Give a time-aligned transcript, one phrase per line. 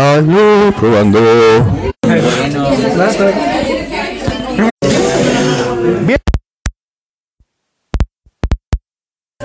[0.00, 1.20] Aló, probando.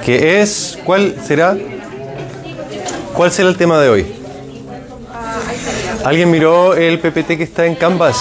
[0.01, 0.79] ¿Qué es?
[0.85, 1.57] ¿Cuál será?
[3.13, 4.15] ¿Cuál será el tema de hoy?
[6.05, 8.15] ¿Alguien miró el PPT que está en Canvas?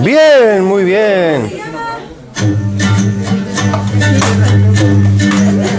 [0.00, 1.52] Bien, muy bien.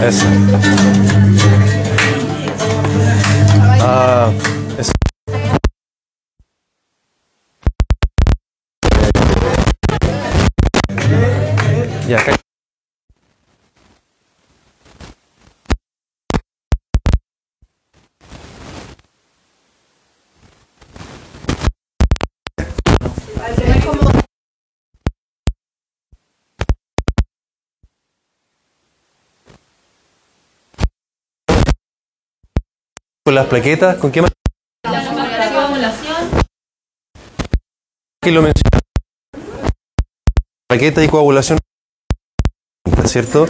[0.02, 0.24] Eso.
[3.78, 4.30] Ah,
[12.14, 12.36] acá.
[33.24, 34.32] Con las plaquetas, ¿con qué más?
[38.20, 38.80] Que lo menciona.
[40.68, 41.58] Plaqueta y coagulación,
[43.08, 43.46] ¿cierto?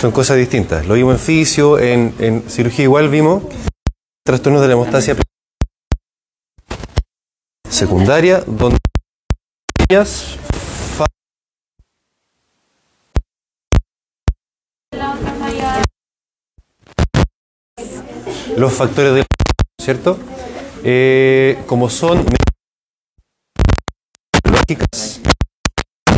[0.00, 0.86] Son cosas distintas.
[0.86, 2.14] Lo vimos en fisio, en,
[2.48, 3.42] cirugía igual vimos
[4.24, 5.16] trastornos de la hemostasia
[7.68, 8.78] secundaria, donde
[10.96, 11.06] fa-
[18.56, 19.26] los factores de
[19.80, 20.18] ¿cierto?
[20.84, 22.24] Eh, como son
[24.44, 25.20] lógicas,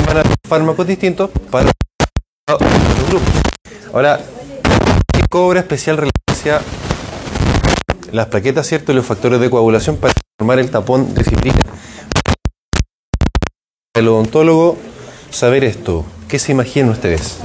[0.07, 1.71] van fármacos distintos para
[2.59, 3.29] grupos.
[3.93, 4.21] Ahora,
[5.13, 6.61] ¿qué cobra especial relevancia
[8.13, 8.93] las plaquetas, ¿cierto?
[8.93, 11.59] Y los factores de coagulación para formar el tapón de fibrina.
[13.95, 14.77] El odontólogo,
[15.31, 16.05] saber esto.
[16.29, 17.39] ¿Qué se imaginan ustedes?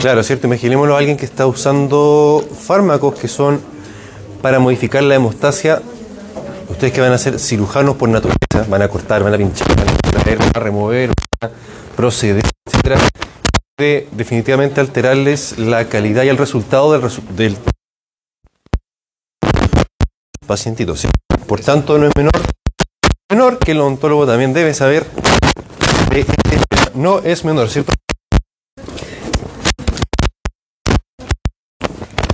[0.00, 0.46] Claro, ¿cierto?
[0.46, 3.60] Imaginémoslo a alguien que está usando fármacos que son
[4.40, 5.82] para modificar la hemostasia.
[6.68, 9.88] Ustedes que van a ser cirujanos por naturaleza, van a cortar, van a pinchar, van
[9.88, 11.54] a extraer, van a remover, van a
[12.00, 12.96] proceder, etcétera,
[13.76, 17.58] puede definitivamente alterarles la calidad y el resultado del, resu- del
[20.46, 20.96] pacientito.
[20.96, 21.08] ¿sí?
[21.46, 22.32] Por tanto, no es menor,
[23.30, 25.04] menor que el odontólogo también debe saber
[26.10, 26.58] de este.
[26.94, 27.92] No es menor, ¿cierto?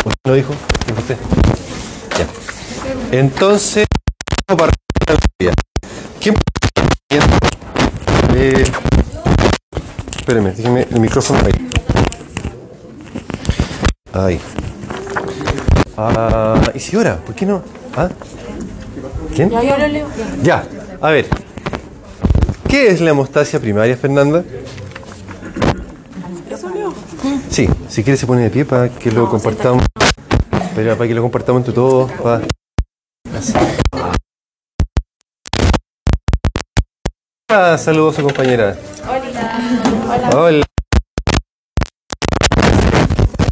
[0.05, 0.55] ¿Usted lo dijo?
[0.87, 1.17] ¿Dijo usted?
[2.17, 3.19] Ya.
[3.19, 3.87] Entonces,
[6.21, 6.37] ¿quién
[8.37, 8.65] eh,
[10.27, 11.53] espéreme, déjeme el micrófono ahí.
[14.13, 14.41] Ahí.
[15.97, 17.63] Ah, Isidora, ¿por qué no?
[17.97, 18.09] ¿Ah?
[19.37, 19.51] ¿Quién?
[19.51, 20.07] Ya, yo lo leo.
[20.43, 20.65] Ya,
[21.01, 21.27] a ver.
[22.69, 24.43] ¿Qué es la hemostasia primaria, Fernanda?
[26.51, 26.93] Eso leo.
[27.49, 29.85] Sí, si quiere se pone de pie para que lo compartamos.
[30.75, 32.11] Pero para que lo compartamos entre todos.
[32.21, 32.41] pa-
[33.39, 33.53] Así.
[37.49, 38.77] Ah, saludos a su compañera.
[39.09, 39.83] Hola.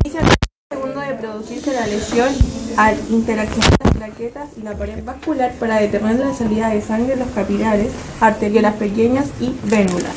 [0.04, 0.26] Inicia el
[0.72, 2.28] segundo de producirse la lesión
[2.76, 7.20] al interaccionar las plaquetas y la pared vascular para determinar la salida de sangre en
[7.20, 10.14] los capilares, arteriolas pequeñas y vénulas.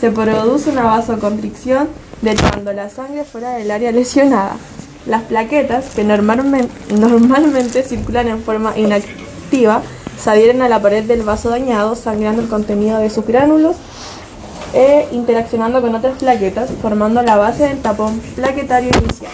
[0.00, 1.88] Se produce una vasoconstricción
[2.22, 4.56] dejando la sangre fuera del área lesionada.
[5.06, 9.82] Las plaquetas, que normalmente, normalmente circulan en forma inactiva,
[10.20, 13.76] se adhieren a la pared del vaso dañado, sangrando el contenido de sus gránulos
[14.72, 19.32] e interaccionando con otras plaquetas, formando la base del tapón plaquetario inicial.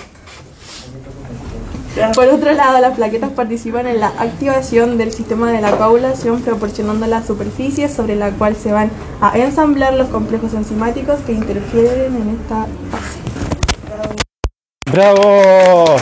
[2.15, 7.06] Por otro lado, las plaquetas participan en la activación del sistema de la coagulación, proporcionando
[7.06, 8.91] la superficie sobre la cual se van
[9.21, 13.21] a ensamblar los complejos enzimáticos que interfieren en esta fase.
[14.91, 15.97] ¡Bravo!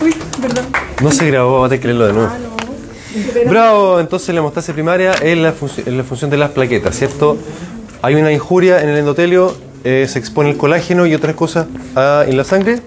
[0.00, 0.66] Uy, perdón.
[1.02, 2.30] No se grabó, tener que leerlo de nuevo.
[2.32, 2.57] Ah, no.
[3.48, 7.36] Bravo, entonces la hemostasia primaria es la, funci- es la función de las plaquetas, ¿cierto?
[8.02, 12.24] Hay una injuria en el endotelio, eh, se expone el colágeno y otras cosas ah,
[12.26, 12.80] en la sangre.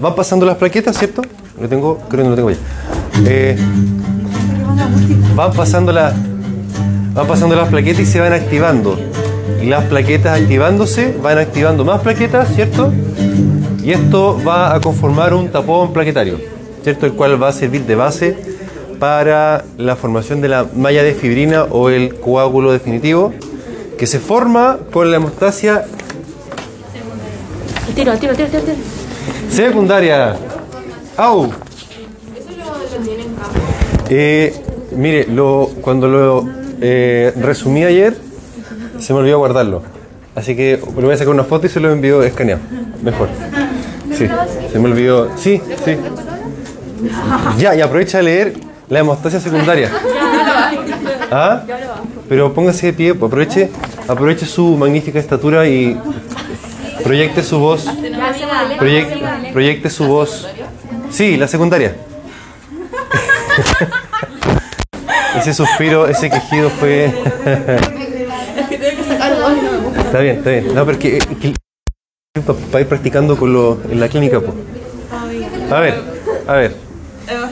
[0.00, 1.22] Van pasando las plaquetas, ¿cierto?
[1.60, 2.56] Lo tengo, creo que no lo tengo ya.
[3.26, 3.56] Eh,
[5.34, 6.14] van pasando las
[7.12, 8.98] van pasando las plaquetas y se van activando.
[9.62, 12.92] Y las plaquetas activándose van activando más plaquetas, ¿cierto?
[13.82, 16.38] Y esto va a conformar un tapón plaquetario,
[16.82, 17.06] ¿cierto?
[17.06, 18.36] El cual va a servir de base
[19.00, 23.32] para la formación de la malla de fibrina o el coágulo definitivo
[23.98, 25.86] que se forma con la hemostasia
[27.94, 28.62] Tiro, tiro, tiro, tiro.
[28.62, 28.76] tiro.
[29.50, 30.36] secundaria.
[31.16, 31.50] ¡Au!
[34.08, 34.54] Eh,
[34.92, 36.48] mire, lo, cuando lo
[36.80, 38.16] eh, resumí ayer,
[38.98, 39.82] se me olvidó guardarlo.
[40.34, 42.60] Así que le voy a sacar una foto y se lo envío escaneado.
[43.02, 43.28] Mejor.
[44.16, 44.26] Sí,
[44.72, 45.36] se me olvidó.
[45.36, 45.96] Sí, sí.
[47.58, 49.90] Ya, y aprovecha de leer la hemostasia secundaria.
[51.30, 51.62] ¿Ah?
[52.28, 53.70] Pero póngase de pie, aproveche,
[54.08, 55.98] aproveche su magnífica estatura y
[57.02, 57.86] proyecte su voz.
[58.78, 59.22] Proyecte,
[59.52, 60.46] proyecte su voz.
[61.10, 61.96] Sí, la secundaria.
[65.38, 67.06] ese suspiro, ese quejido fue.
[69.96, 70.74] está bien, está bien.
[70.74, 71.54] No, pero que, que-
[72.70, 74.40] para ir practicando con lo, en la clínica.
[74.40, 74.54] po.
[75.72, 75.94] A ver,
[76.46, 76.76] a ver,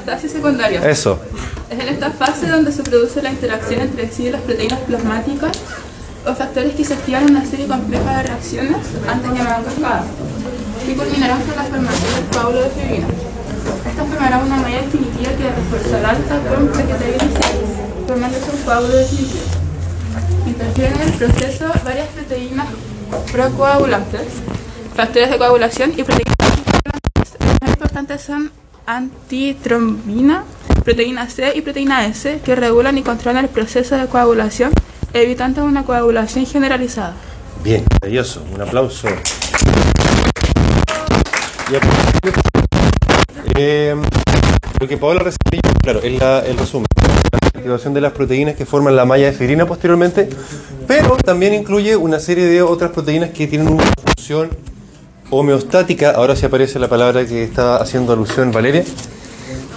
[0.08, 0.88] Hemostasis secundaria.
[0.88, 1.20] eso.
[1.68, 5.52] Es en esta fase donde se produce la interacción entre sí de las proteínas plasmáticas
[6.26, 10.04] o factores que se activan una serie compleja de reacciones antes llamadas cascadas,
[10.86, 13.06] que culminarán con la formación del coágulo de fibrina.
[13.86, 17.18] Esta formará una malla definitiva que reforzará el tapón plaquetario
[18.06, 19.44] formándose un coágulo definitivo.
[20.46, 22.66] Interfieren en el proceso varias proteínas
[23.30, 24.28] procoagulantes,
[24.96, 26.34] factores de coagulación y proteínas
[27.60, 28.50] más importantes son
[28.88, 30.44] antitrombina,
[30.82, 34.72] proteína C y proteína S, que regulan y controlan el proceso de coagulación,
[35.12, 37.14] evitando una coagulación generalizada.
[37.62, 38.42] Bien, maravilloso.
[38.54, 39.08] Un aplauso.
[43.56, 43.94] Eh,
[44.80, 46.86] lo que Paola recibió, claro, es el resumen.
[47.52, 50.30] La activación de las proteínas que forman la malla de fibrina posteriormente,
[50.86, 54.48] pero también incluye una serie de otras proteínas que tienen una función
[55.30, 56.10] homeostática.
[56.12, 58.84] Ahora sí aparece la palabra que está haciendo alusión Valeria.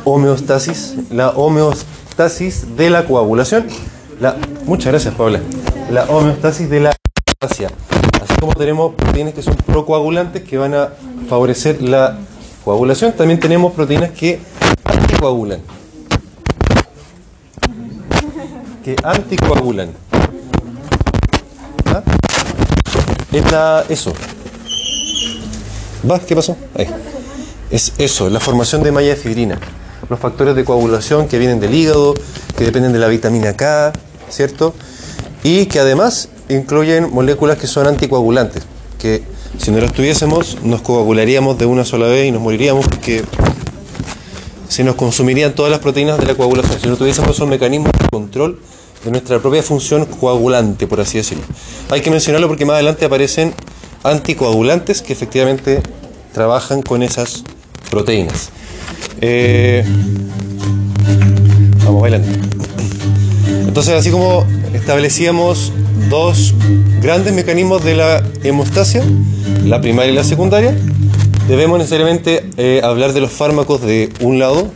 [0.03, 0.95] Homeostasis.
[1.09, 3.67] La homeostasis de la coagulación.
[4.19, 5.39] La, muchas gracias, Paola.
[5.91, 6.95] La homeostasis de la
[7.43, 7.65] Así
[8.39, 10.89] como tenemos proteínas que son procoagulantes que van a
[11.27, 12.19] favorecer la
[12.63, 14.39] coagulación, también tenemos proteínas que
[14.83, 15.59] anticoagulan.
[18.85, 19.89] Que anticoagulan.
[21.87, 22.03] ¿Ah?
[23.31, 24.13] Es la, eso.
[26.09, 26.19] ¿Va?
[26.19, 26.55] ¿Qué pasó?
[26.75, 26.87] Ahí.
[27.69, 29.59] Es eso, la formación de malla de fibrina.
[30.09, 32.13] Los factores de coagulación que vienen del hígado,
[32.57, 33.93] que dependen de la vitamina K,
[34.29, 34.73] ¿cierto?
[35.43, 38.63] Y que además incluyen moléculas que son anticoagulantes,
[38.99, 39.23] que
[39.57, 43.23] si no las tuviésemos nos coagularíamos de una sola vez y nos moriríamos porque
[44.67, 46.79] se nos consumirían todas las proteínas de la coagulación.
[46.79, 48.59] Si no tuviésemos esos mecanismos de control
[49.03, 51.43] de nuestra propia función coagulante, por así decirlo.
[51.89, 53.53] Hay que mencionarlo porque más adelante aparecen
[54.03, 55.81] anticoagulantes que efectivamente
[56.33, 57.43] trabajan con esas
[57.89, 58.49] proteínas.
[59.21, 59.83] Eh,
[61.83, 62.27] vamos bailando.
[63.67, 65.71] Entonces, así como establecíamos
[66.09, 66.53] dos
[67.01, 69.03] grandes mecanismos de la hemostasia,
[69.65, 70.75] la primaria y la secundaria,
[71.47, 74.71] debemos necesariamente eh, hablar de los fármacos de un lado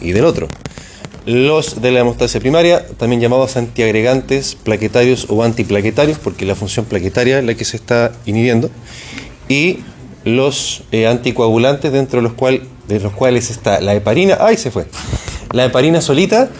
[0.00, 0.48] y del otro.
[1.26, 7.38] Los de la hemostasia primaria, también llamados antiagregantes plaquetarios o antiplaquetarios, porque la función plaquetaria
[7.38, 8.70] es la que se está inhibiendo,
[9.48, 9.78] y
[10.24, 14.36] los eh, anticoagulantes, dentro de los, cual, de los cuales está la heparina.
[14.40, 14.86] ¡Ay, se fue!
[15.52, 16.50] La heparina solita,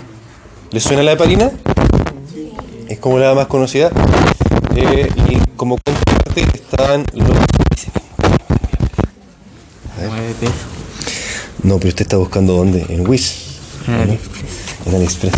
[0.71, 1.51] ¿les suena la heparina?
[2.89, 3.91] Es como la más conocida.
[4.77, 7.37] Eh, y como contraparte están los.
[11.63, 12.85] No, pero usted está buscando dónde?
[12.89, 13.54] En Wish.
[14.87, 15.35] En AliExpress.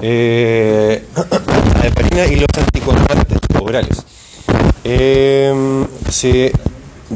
[0.00, 1.04] Eh,
[1.78, 4.04] la heparina y los anticoagulantes orales.
[4.84, 6.52] Eh, se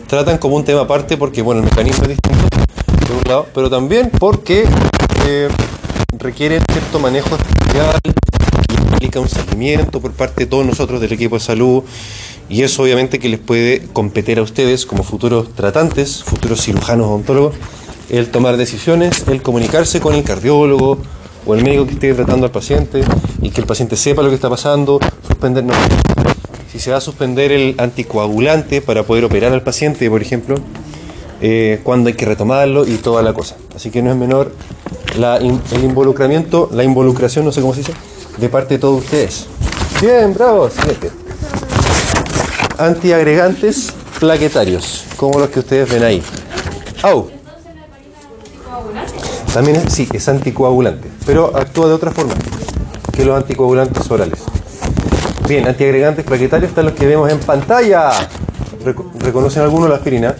[0.06, 2.48] tratan como un tema aparte porque, bueno, el mecanismo es distinto,
[3.06, 4.64] por un lado, pero también porque
[5.26, 5.48] eh,
[6.18, 8.00] requieren cierto manejo especial
[8.68, 11.82] y implica un seguimiento por parte de todos nosotros del equipo de salud
[12.48, 17.56] y eso obviamente que les puede competir a ustedes como futuros tratantes, futuros cirujanos odontólogos,
[18.10, 20.98] el tomar decisiones, el comunicarse con el cardiólogo
[21.44, 23.02] o el médico que esté tratando al paciente
[23.42, 25.74] y que el paciente sepa lo que está pasando, suspender no.
[26.70, 30.56] Si se va a suspender el anticoagulante para poder operar al paciente, por ejemplo,
[31.40, 33.56] eh, cuándo hay que retomarlo y toda la cosa.
[33.74, 34.52] Así que no es menor
[35.16, 37.94] el involucramiento, la involucración, no sé cómo se dice,
[38.36, 39.46] de parte de todos ustedes.
[40.00, 41.10] Bien, bravo, siguiente.
[42.78, 46.22] Antiagregantes plaquetarios, como los que ustedes ven ahí.
[47.02, 47.35] Au.
[49.56, 52.34] También es, sí, es anticoagulante, pero actúa de otra forma
[53.10, 54.40] que los anticoagulantes orales.
[55.48, 58.10] Bien, antiagregantes plaquetarios están los que vemos en pantalla.
[58.84, 60.34] Reco- ¿Reconocen alguno la aspirina?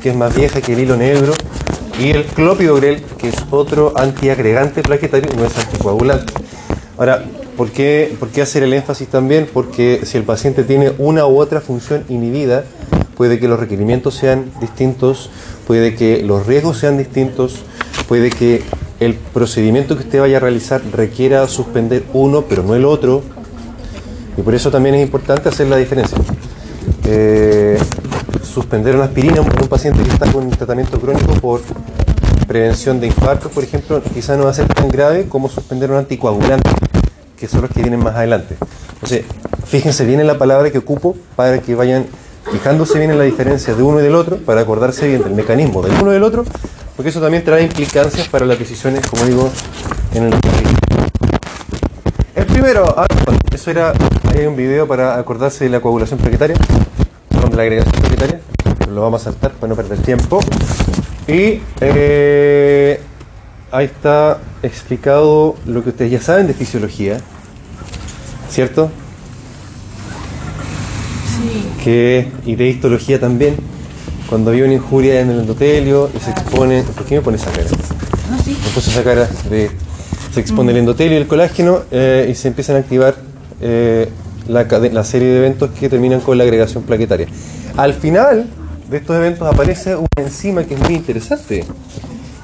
[0.00, 1.32] Que es más vieja que el hilo negro.
[1.98, 6.32] Y el clopidogrel, que es otro antiagregante plaquetario, no es anticoagulante.
[6.96, 7.24] Ahora,
[7.56, 9.48] ¿por qué, ¿por qué hacer el énfasis también?
[9.52, 12.62] Porque si el paciente tiene una u otra función inhibida,
[13.16, 15.28] puede que los requerimientos sean distintos,
[15.66, 17.64] puede que los riesgos sean distintos,
[18.10, 18.60] puede que
[18.98, 23.22] el procedimiento que usted vaya a realizar requiera suspender uno, pero no el otro.
[24.36, 26.18] Y por eso también es importante hacer la diferencia.
[27.04, 27.78] Eh,
[28.42, 31.60] suspender una aspirina en un paciente que está con un tratamiento crónico por
[32.48, 35.98] prevención de infartos, por ejemplo, quizás no va a ser tan grave como suspender un
[35.98, 36.68] anticoagulante,
[37.38, 38.56] que son los que vienen más adelante.
[38.94, 39.24] Entonces,
[39.66, 42.06] fíjense bien en la palabra que ocupo para que vayan
[42.50, 45.80] fijándose bien en la diferencia de uno y del otro, para acordarse bien del mecanismo
[45.80, 46.44] del uno y del otro,
[47.00, 49.50] porque eso también trae implicancias para las decisiones, como digo,
[50.12, 50.34] en el
[52.34, 53.94] El primero, ah, bueno, eso era,
[54.28, 58.40] ahí hay un video para acordarse de la coagulación plaquetaria, de la agregación plaquetaria,
[58.90, 60.40] lo vamos a saltar para no perder tiempo.
[61.26, 63.00] Y eh,
[63.72, 67.16] ahí está explicado lo que ustedes ya saben de fisiología,
[68.50, 68.90] ¿cierto?
[71.82, 73.56] que, y de histología también,
[74.30, 77.50] cuando había una injuria en el endotelio y se expone, ¿por qué me pone esa
[77.50, 77.68] cara?
[78.30, 78.56] No, sí.
[78.64, 79.70] Me puse esa cara de,
[80.32, 83.16] se expone el endotelio y el colágeno eh, y se empiezan a activar
[83.60, 84.08] eh,
[84.46, 87.26] la, la serie de eventos que terminan con la agregación plaquetaria.
[87.76, 88.46] Al final
[88.88, 91.64] de estos eventos aparece una enzima que es muy interesante,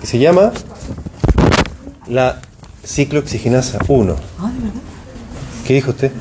[0.00, 0.52] que se llama
[2.08, 2.40] la
[2.84, 4.16] ciclooxigenasa 1.
[4.38, 4.80] Ah, de verdad.
[5.66, 6.12] ¿Qué dijo usted?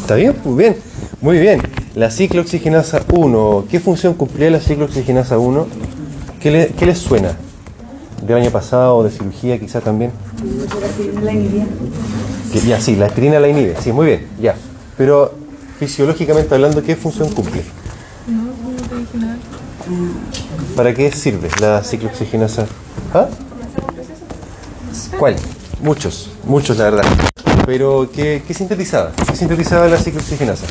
[0.00, 0.34] ¿Está bien?
[0.44, 0.76] Muy bien.
[1.20, 1.62] Muy bien.
[1.94, 3.64] La ciclooxigenasa 1.
[3.70, 5.66] ¿Qué función cumplía la ciclooxigenasa 1?
[6.40, 7.36] ¿Qué, le- les suena?
[8.26, 10.10] ¿De año pasado, de cirugía quizá también?
[11.22, 11.66] La inhibía.
[12.52, 13.74] Que ya, sí, la aspirina la inhibe.
[13.82, 14.54] Sí, muy bien, ya.
[14.98, 15.32] Pero
[15.78, 17.62] fisiológicamente hablando, ¿qué función cumple?
[20.76, 22.66] ¿Para qué sirve la ciclooxigenasa?
[23.14, 23.28] ¿Ah?
[25.18, 25.36] ¿Cuál?
[25.82, 27.02] Muchos, muchos la verdad.
[27.66, 29.12] Pero, ¿qué, qué sintetizaba?
[29.30, 30.66] ¿Qué sintetizaba la ciclooxigenasa?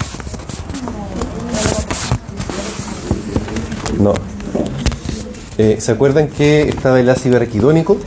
[4.00, 4.14] No.
[5.58, 7.98] Eh, ¿Se acuerdan que estaba el ácido araquidónico?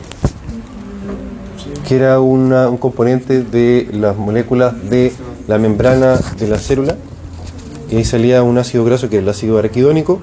[1.87, 5.13] Que era un componente de las moléculas de
[5.49, 6.97] la membrana de la célula.
[7.91, 10.21] Y ahí salía un ácido graso que era el ácido araquidónico,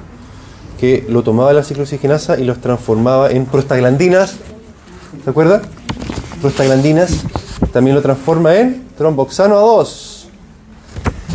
[0.80, 4.36] que lo tomaba la ciclooxigenasa y los transformaba en prostaglandinas.
[5.24, 5.62] ¿Se acuerdan?
[6.42, 7.24] Prostaglandinas
[7.72, 10.26] también lo transforma en tromboxano A2.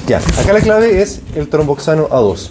[0.07, 2.51] Ya, acá la clave es el tromboxano A2.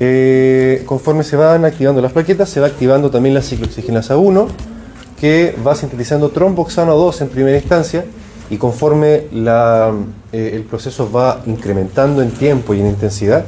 [0.00, 4.48] Eh, conforme se van activando las plaquetas, se va activando también la ciclooxigenasa 1,
[5.20, 8.04] que va sintetizando tromboxano 2 en primera instancia,
[8.50, 9.92] y conforme eh,
[10.32, 13.44] el proceso va incrementando en tiempo y en intensidad,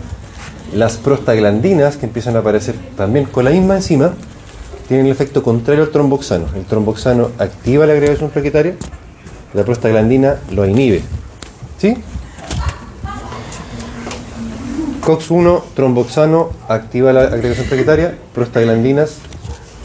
[0.74, 4.12] las prostaglandinas, que empiezan a aparecer también con la misma enzima,
[4.88, 6.46] tienen el efecto contrario al tromboxano.
[6.56, 8.74] El tromboxano activa la agregación plaquetaria,
[9.54, 11.02] la prostaglandina lo inhibe.
[11.78, 11.96] ¿Sí?
[15.00, 19.16] COX-1, tromboxano, activa la agregación plaquetaria, prostaglandinas,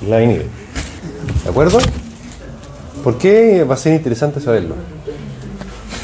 [0.08, 0.46] la inhibe.
[1.44, 1.80] ¿De acuerdo?
[3.04, 4.76] ¿Por qué va a ser interesante saberlo?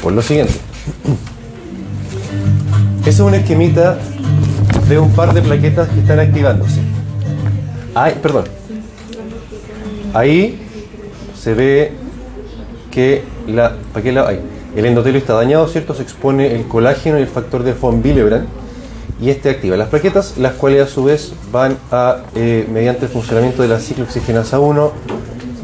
[0.02, 0.54] Por lo siguiente.
[3.00, 3.98] Ese es un esquemita
[4.88, 6.80] de un par de plaquetas que están activándose.
[7.94, 8.44] Ay, perdón.
[10.14, 10.60] Ahí
[11.38, 11.92] se ve
[12.90, 15.94] que el endotelio está dañado, ¿cierto?
[15.94, 18.46] Se expone el colágeno y el factor de von Willebrand
[19.20, 23.10] y este activa las plaquetas, las cuales a su vez van a, eh, mediante el
[23.10, 24.92] funcionamiento de la ciclooxigenasa 1,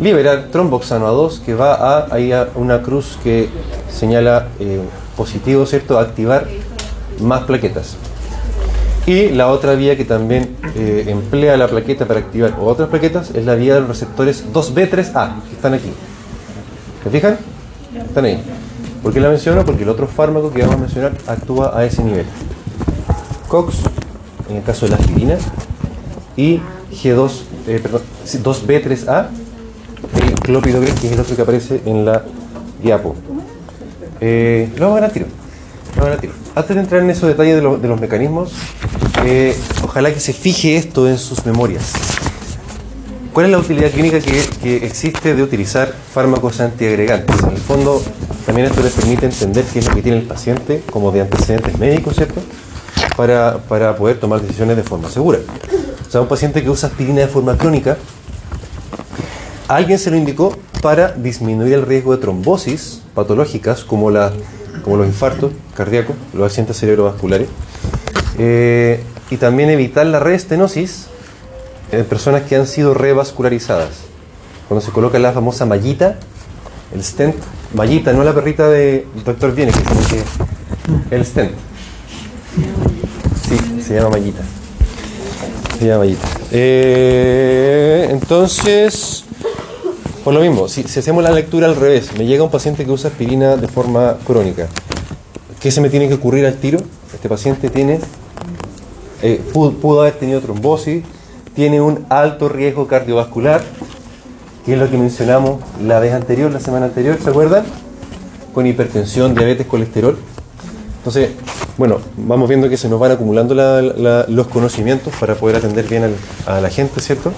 [0.00, 3.48] liberar tromboxano A2 que va a, a una cruz que
[3.90, 4.80] señala eh,
[5.16, 5.98] positivo, ¿cierto?
[5.98, 6.46] Activar
[7.20, 7.96] más plaquetas.
[9.06, 13.44] Y la otra vía que también eh, emplea la plaqueta para activar otras plaquetas es
[13.44, 15.90] la vía de los receptores 2B3A, que están aquí.
[17.02, 17.38] ¿Se fijan?
[18.06, 18.42] Están ahí.
[19.02, 19.64] ¿Por qué la menciono?
[19.64, 22.26] Porque el otro fármaco que vamos a mencionar actúa a ese nivel.
[23.48, 23.76] COX,
[24.48, 25.36] en el caso de la aspirina,
[26.36, 26.60] y
[26.92, 27.30] G2,
[27.66, 29.28] eh, perdón, sí, 2B3A,
[30.22, 32.24] el clopidogrel, que es el otro que aparece en la
[32.82, 33.14] diapo.
[34.20, 35.18] Eh, lo vamos a.
[35.18, 36.32] Lo vamos a tiro.
[36.54, 38.52] Antes de entrar en esos detalles de los mecanismos,
[39.24, 41.92] eh, ojalá que se fije esto en sus memorias.
[43.38, 47.40] ¿Cuál es la utilidad clínica que, que existe de utilizar fármacos antiagregantes?
[47.44, 48.02] En el fondo,
[48.44, 51.78] también esto les permite entender qué es lo que tiene el paciente como de antecedentes
[51.78, 52.40] médicos, ¿cierto?
[53.16, 55.38] Para, para poder tomar decisiones de forma segura.
[56.04, 57.96] O sea, un paciente que usa aspirina de forma crónica,
[59.68, 64.32] alguien se lo indicó para disminuir el riesgo de trombosis patológicas como, la,
[64.82, 67.46] como los infartos cardíacos, los accidentes cerebrovasculares,
[68.36, 71.06] eh, y también evitar la reestenosis
[71.92, 73.90] en personas que han sido revascularizadas.
[74.68, 76.16] Cuando se coloca la famosa mallita,
[76.94, 77.36] el stent,
[77.74, 79.54] mallita, no la perrita de Dr.
[79.54, 81.52] Viene, que el stent.
[83.48, 84.42] Sí, se llama mallita.
[85.78, 86.28] Se llama mallita.
[86.50, 89.24] Eh, entonces,
[90.24, 93.10] por lo mismo, si, hacemos la lectura al revés, me llega un paciente que usa
[93.10, 94.68] aspirina de forma crónica.
[95.60, 96.78] ¿Qué se me tiene que ocurrir al tiro?
[97.14, 98.00] Este paciente tiene,
[99.22, 101.04] eh, pudo haber tenido trombosis,
[101.58, 103.60] tiene un alto riesgo cardiovascular
[104.64, 107.64] que es lo que mencionamos la vez anterior, la semana anterior, ¿se acuerdan?
[108.54, 110.16] Con hipertensión, diabetes, colesterol.
[110.98, 111.30] Entonces,
[111.76, 115.88] bueno, vamos viendo que se nos van acumulando la- la- los conocimientos para poder atender
[115.88, 116.14] bien
[116.46, 117.32] a la gente, ¿cierto?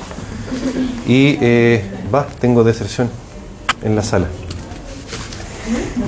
[1.06, 1.82] Y eh,
[2.14, 3.08] va, tengo deserción
[3.82, 4.26] en la sala.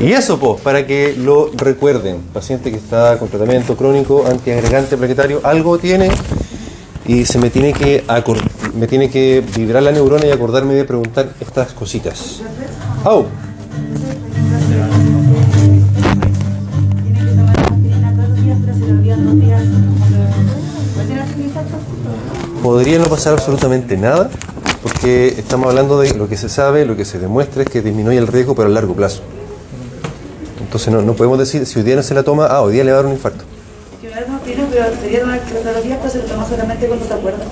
[0.00, 5.40] Y eso, pues, para que lo recuerden, paciente que está con tratamiento crónico, antiagregante plaquetario,
[5.45, 6.11] algo tiene
[7.06, 8.04] y se me tiene que
[8.75, 12.40] me tiene que vibrar la neurona y acordarme de preguntar estas cositas.
[13.04, 13.26] ¡Au!
[22.62, 24.30] Podría no pasar absolutamente nada,
[24.82, 28.18] porque estamos hablando de lo que se sabe, lo que se demuestra es que disminuye
[28.18, 29.23] el riesgo, pero a largo plazo.
[30.61, 32.85] Entonces no, no podemos decir, si hoy día no se la toma, ah, hoy día
[32.85, 33.44] le va a dar un infarto.
[34.73, 37.45] Una pero pero se lo toma solamente cuando se acuerda.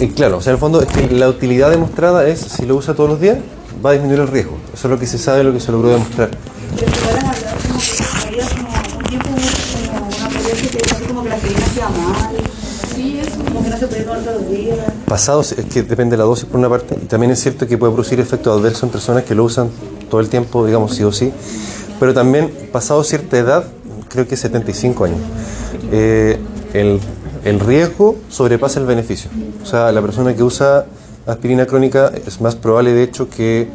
[0.00, 2.76] Eh, claro, o sea, en el fondo es que la utilidad demostrada es, si lo
[2.76, 3.38] usa todos los días,
[3.84, 4.56] va a disminuir el riesgo.
[4.72, 6.30] Eso es lo que se sabe, lo que se logró demostrar.
[6.30, 10.96] Que se puedan hablar como que había como un tiempo como una periodista que decía
[10.96, 12.36] así como que la aspirina hacía mal,
[12.94, 13.44] Sí, eso.
[13.44, 14.78] como que no se podía tomar todos los días.
[15.06, 17.76] Pasados, es que depende de la dosis por una parte, y también es cierto que
[17.76, 19.68] puede producir efectos adversos en personas que lo usan
[20.10, 21.32] todo el tiempo, digamos, sí o sí,
[21.98, 23.64] pero también pasado cierta edad,
[24.08, 25.18] creo que 75 años,
[25.92, 26.38] eh,
[26.72, 29.30] el, riesgo sobrepasa el beneficio.
[29.62, 30.86] O sea, la persona que usa
[31.26, 33.68] aspirina crónica es más probable, de hecho, que,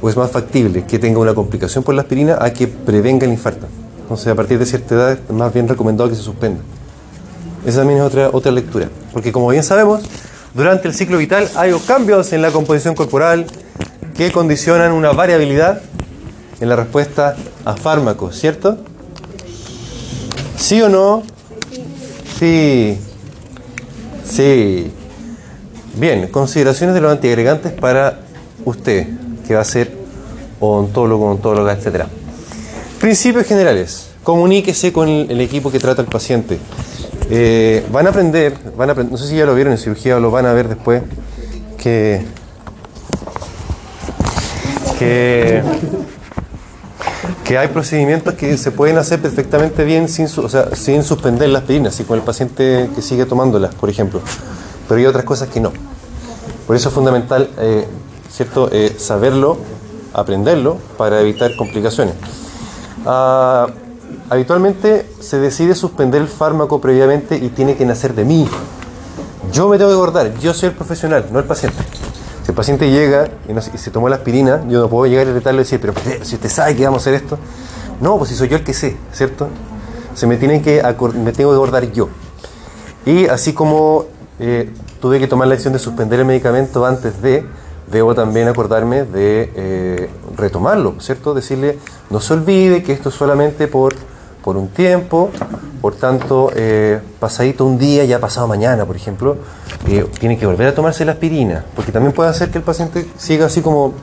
[0.00, 3.32] o es más factible que tenga una complicación por la aspirina a que prevenga el
[3.32, 3.66] infarto.
[4.02, 6.60] Entonces, a partir de cierta edad, es más bien recomendado que se suspenda.
[7.64, 8.88] Esa también es otra, otra lectura.
[9.12, 10.02] Porque como bien sabemos,
[10.54, 13.46] durante el ciclo vital hay cambios en la composición corporal
[14.16, 15.80] que condicionan una variabilidad
[16.60, 18.78] en la respuesta a fármacos, ¿cierto?
[20.62, 21.24] ¿Sí o no?
[22.38, 22.96] Sí.
[24.24, 24.92] Sí.
[25.96, 28.20] Bien, consideraciones de los antiagregantes para
[28.64, 29.08] usted,
[29.44, 29.92] que va a ser
[30.60, 32.04] odontólogo, odontóloga, etc.
[33.00, 34.10] Principios generales.
[34.22, 36.60] Comuníquese con el, equipo que trata al paciente.
[37.28, 40.16] Eh, van a aprender, van a aprend- no sé si ya lo vieron en cirugía
[40.16, 41.02] o lo van a ver después,
[41.76, 42.22] que,
[44.96, 45.60] que,
[47.44, 51.60] que hay procedimientos que se pueden hacer perfectamente bien sin, o sea, sin suspender la
[51.60, 54.20] aspirina, así con el paciente que sigue tomándolas, por ejemplo.
[54.88, 55.72] Pero hay otras cosas que no.
[56.66, 57.86] Por eso es fundamental, eh,
[58.30, 59.58] ¿cierto?, Eh, saberlo,
[60.14, 62.14] aprenderlo, para evitar complicaciones.
[63.04, 63.66] Ah,
[64.30, 68.48] habitualmente se decide suspender el fármaco previamente y tiene que nacer de mí.
[69.52, 71.82] Yo me tengo que acordar, yo soy el profesional, no el paciente.
[72.42, 75.60] Si el paciente llega y, se tomó la aspirina, yo no puedo llegar y retarlo
[75.60, 77.38] y decir, pero si usted sabe que vamos a hacer esto.
[78.00, 79.48] No, pues si soy yo el que sé, ¿cierto?
[80.14, 80.82] Se me, tienen que
[81.22, 82.08] me tengo que acordar yo.
[83.06, 84.06] Y así como
[84.40, 87.44] eh, tuve que tomar la decisión de suspender el medicamento antes de,
[87.90, 91.34] debo también acordarme de eh, retomarlo, ¿cierto?
[91.34, 91.78] Decirle,
[92.10, 93.94] no se olvide que esto es solamente por,
[94.42, 95.30] por un tiempo,
[95.80, 99.36] por tanto, eh, pasadito un día, ya pasado mañana, por ejemplo,
[99.88, 103.06] eh, tiene que volver a tomarse la aspirina, porque también puede hacer que el paciente
[103.16, 103.94] siga así como,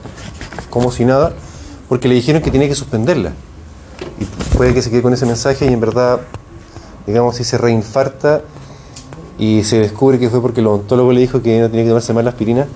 [0.69, 1.33] como si nada,
[1.87, 3.33] porque le dijeron que tiene que suspenderla.
[4.19, 4.25] Y
[4.57, 6.21] puede que se quede con ese mensaje y en verdad,
[7.05, 8.41] digamos, si se reinfarta
[9.37, 12.13] y se descubre que fue porque el odontólogo le dijo que no tenía que tomarse
[12.13, 12.67] más la aspirina.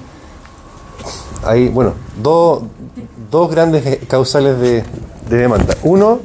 [1.45, 2.63] Hay, bueno, dos,
[3.30, 4.84] dos grandes eh, causales de,
[5.30, 5.76] de demanda.
[5.84, 6.19] Uno,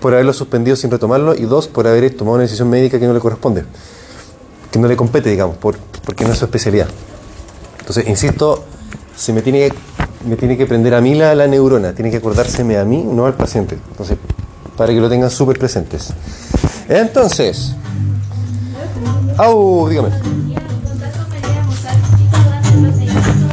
[0.00, 3.14] por haberlo suspendido sin retomarlo, y dos, por haber tomado una decisión médica que no
[3.14, 3.64] le corresponde,
[4.70, 6.88] que no le compete, digamos, por, porque no es su especialidad.
[7.80, 8.64] Entonces, insisto,
[9.16, 9.72] se me tiene
[10.24, 13.26] me tiene que prender a mí la, la neurona, tiene que acordárseme a mí, no
[13.26, 13.78] al paciente.
[13.90, 14.18] Entonces,
[14.76, 16.12] para que lo tengan súper presentes.
[16.88, 17.74] Entonces,
[19.36, 20.10] au, dígame.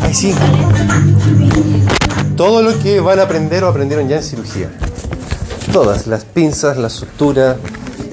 [0.02, 0.36] Ay, sí.
[2.36, 4.70] Todo lo que van a aprender o aprendieron ya en cirugía.
[5.72, 7.58] Todas, las pinzas, la sutura,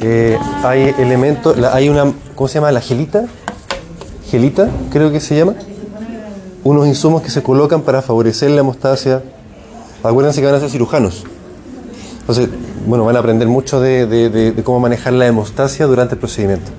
[0.01, 2.73] eh, hay elementos, hay una, ¿cómo se llama?
[2.73, 3.27] La gelita.
[4.29, 5.55] Gelita, creo que se llama.
[6.65, 9.23] Unos insumos que se colocan para favorecer la hemostasia.
[10.03, 11.25] Acuérdense que van a ser cirujanos.
[12.21, 12.49] Entonces,
[12.87, 16.71] bueno, van a aprender mucho de, cómo manejar la hemostasia durante el procedimiento.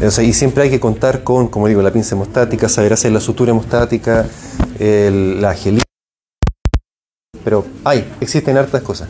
[0.00, 3.20] O y siempre hay que contar con, como digo, la pinza hemostática, saber hacer la
[3.20, 4.26] sutura hemostática,
[4.78, 5.84] la gelita.
[7.44, 9.08] Pero hay, existen hartas cosas,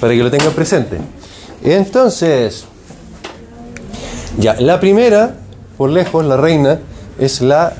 [0.00, 0.96] para que lo tengan presente.
[1.62, 2.64] Entonces,
[4.38, 5.34] ya, la primera,
[5.76, 6.78] por lejos, la reina,
[7.18, 7.74] es la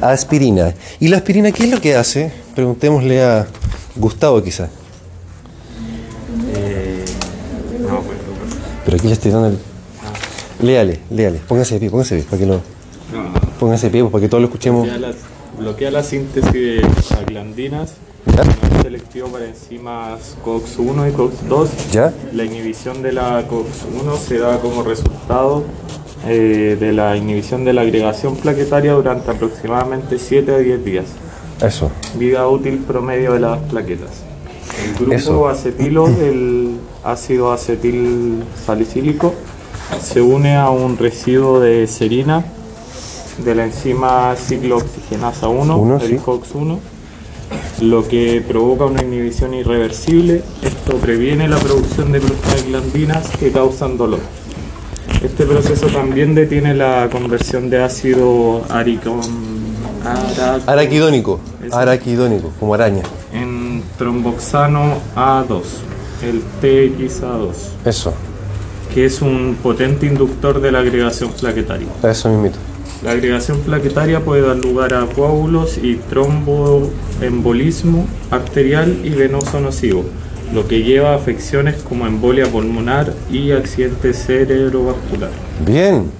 [0.00, 0.74] aspirina.
[1.00, 2.32] ¿Y la aspirina qué es lo que hace?
[2.54, 3.46] Preguntémosle a
[3.96, 4.70] Gustavo quizás.
[8.84, 9.58] Pero aquí le estoy dando el...
[10.62, 12.60] Léale, léale, póngase de pie, póngase de pie, para que lo...
[13.60, 14.86] Póngase de pie, pues, para que todos lo escuchemos.
[14.86, 15.16] Ya las-
[15.58, 17.92] bloquea la síntesis de prostaglandinas,
[18.26, 18.42] ¿Ya?
[18.86, 21.68] Selectivo para enzimas COX-1 y COX-2.
[21.90, 22.14] ¿Ya?
[22.32, 25.64] La inhibición de la COX-1 se da como resultado
[26.24, 31.06] eh, de la inhibición de la agregación plaquetaria durante aproximadamente 7 a 10 días.
[31.60, 31.90] Eso.
[32.16, 34.22] Vida útil promedio de las plaquetas.
[34.84, 35.48] El grupo Eso.
[35.48, 39.34] acetilo del ácido acetil salicílico
[40.00, 42.44] se une a un residuo de serina
[43.44, 46.18] de la enzima ciclooxigenasa 1, Uno, el sí.
[46.24, 46.78] COX-1,
[47.80, 50.42] lo que provoca una inhibición irreversible.
[50.62, 54.20] Esto previene la producción de prostaglandinas que causan dolor.
[55.22, 59.20] Este proceso también detiene la conversión de ácido araco-
[60.66, 61.40] Araquidónico.
[61.72, 63.02] Araquidónico, como araña.
[63.32, 65.62] en tromboxano A2,
[66.22, 67.50] el TXA2,
[67.84, 68.14] Eso.
[68.94, 71.88] que es un potente inductor de la agregación plaquetaria.
[72.02, 72.58] Eso mismito.
[73.02, 80.04] La agregación plaquetaria puede dar lugar a coágulos y tromboembolismo arterial y venoso nocivo,
[80.54, 85.30] lo que lleva a afecciones como embolia pulmonar y accidente cerebrovascular.
[85.64, 86.10] Bien.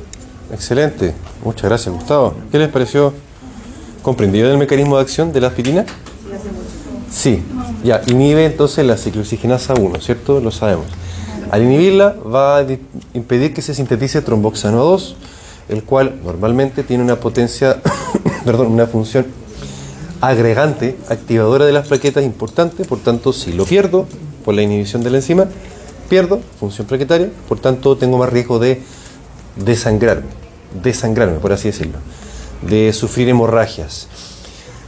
[0.53, 1.13] Excelente.
[1.45, 2.35] Muchas gracias, Gustavo.
[2.53, 3.13] ¿Qué les pareció?
[4.03, 5.85] ¿Comprendido el mecanismo de acción de la aspirina?
[7.11, 7.43] Sí.
[7.83, 10.41] Ya, inhibe entonces la ciclooxigenasa 1, ¿cierto?
[10.41, 10.87] Lo sabemos.
[11.51, 12.79] Al inhibirla va a di-
[13.15, 15.17] impedir que se sintetice tromboxano 2,
[15.69, 17.81] el cual normalmente tiene una potencia,
[18.45, 19.27] perdón, una función
[20.21, 24.07] agregante, activadora de las plaquetas importante, por tanto, si lo pierdo
[24.45, 25.47] por la inhibición de la enzima,
[26.09, 28.81] pierdo función plaquetaria, por tanto, tengo más riesgo de
[29.57, 30.29] desangrarme,
[30.83, 31.99] desangrarme, por así decirlo,
[32.63, 34.09] de sufrir hemorragias.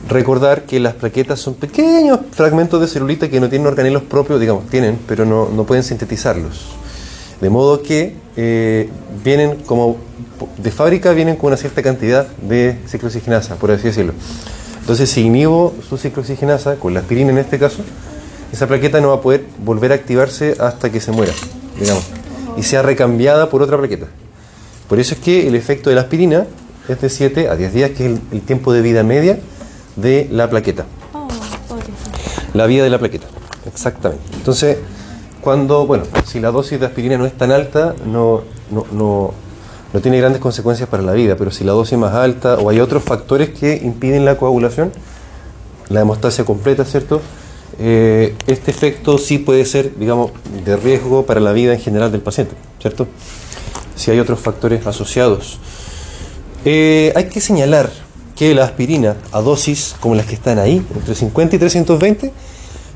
[0.08, 4.68] Recordar que las plaquetas son pequeños fragmentos de celulita que no tienen organelos propios, digamos,
[4.68, 6.66] tienen, pero no, no pueden sintetizarlos.
[7.40, 8.88] De modo que eh,
[9.24, 9.96] vienen como
[10.56, 14.12] de fábrica vienen con una cierta cantidad de ciclooxigenasa, por así decirlo.
[14.80, 17.82] Entonces, si inhibo su ciclooxigenasa, con la aspirina en este caso,
[18.52, 21.32] esa plaqueta no va a poder volver a activarse hasta que se muera,
[21.78, 22.04] digamos,
[22.56, 24.06] y sea recambiada por otra plaqueta.
[24.88, 26.46] Por eso es que el efecto de la aspirina
[26.88, 29.38] es de 7 a 10 días, que es el, el tiempo de vida media
[29.96, 30.86] de la plaqueta.
[31.12, 31.28] Oh.
[32.54, 33.26] La vida de la plaqueta,
[33.66, 34.24] exactamente.
[34.34, 34.78] Entonces,
[35.40, 39.34] cuando, bueno, si la dosis de aspirina no es tan alta, no, no, no,
[39.92, 42.68] no tiene grandes consecuencias para la vida, pero si la dosis es más alta o
[42.68, 44.92] hay otros factores que impiden la coagulación,
[45.88, 47.22] la hemostasia completa, ¿cierto?
[47.80, 50.32] Eh, este efecto sí puede ser, digamos,
[50.64, 53.06] de riesgo para la vida en general del paciente, ¿cierto?
[53.94, 55.58] Si hay otros factores asociados.
[56.64, 57.90] Eh, hay que señalar
[58.36, 62.32] que la aspirina a dosis como las que están ahí, entre 50 y 320,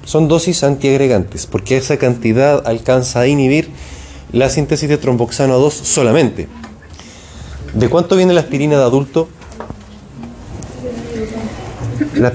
[0.04, 3.70] son dosis antiagregantes, porque esa cantidad alcanza a inhibir
[4.32, 6.48] la síntesis de tromboxano A2 solamente.
[7.74, 9.28] ¿De cuánto viene la aspirina de adulto?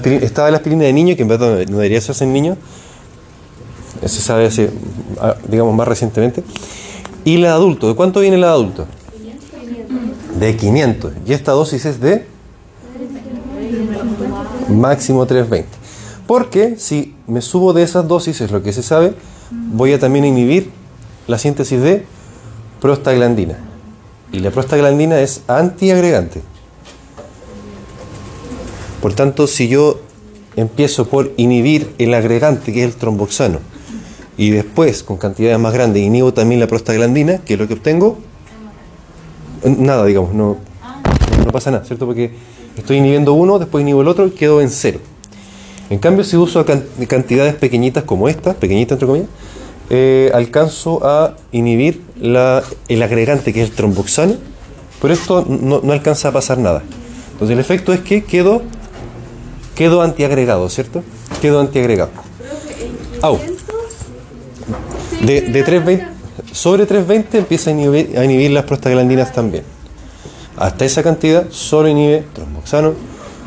[0.04, 2.56] Estaba la aspirina de niño, que en verdad no debería hacerse en niño,
[4.04, 4.50] se sabe
[5.48, 6.42] digamos, más recientemente.
[7.24, 8.86] Y la de adulto, ¿de cuánto viene la de adulto?
[10.38, 11.12] De 500.
[11.26, 12.26] Y esta dosis es de
[14.68, 15.68] máximo 320.
[16.26, 19.14] Porque si me subo de esas dosis, es lo que se sabe,
[19.50, 20.70] voy a también inhibir
[21.26, 22.04] la síntesis de
[22.80, 23.58] prostaglandina.
[24.32, 26.42] Y la prostaglandina es antiagregante.
[29.00, 30.00] Por tanto, si yo
[30.56, 33.60] empiezo por inhibir el agregante, que es el tromboxano,
[34.36, 38.18] y después, con cantidades más grandes, inhibo también la prostaglandina, que es lo que obtengo,
[39.64, 40.56] nada, digamos, no,
[41.44, 42.06] no pasa nada, ¿cierto?
[42.06, 42.32] Porque
[42.76, 45.00] estoy inhibiendo uno, después inhibo el otro y quedo en cero.
[45.90, 49.30] En cambio, si uso can- cantidades pequeñitas como esta, pequeñitas entre comillas,
[49.90, 54.34] eh, alcanzo a inhibir el agregante que es el tromboxano,
[55.00, 56.82] pero esto no, alcanza a pasar nada.
[57.32, 58.62] Entonces el efecto es que quedo,
[59.74, 61.02] quedo antiagregado, ¿cierto?
[61.40, 62.10] Quedo antiagregado.
[63.22, 63.38] Au.
[65.24, 66.06] De, de 320,
[66.52, 69.64] sobre 320 empieza a inhibir, a inhibir las prostaglandinas también.
[70.56, 72.94] Hasta esa cantidad solo inhibe tromboxano,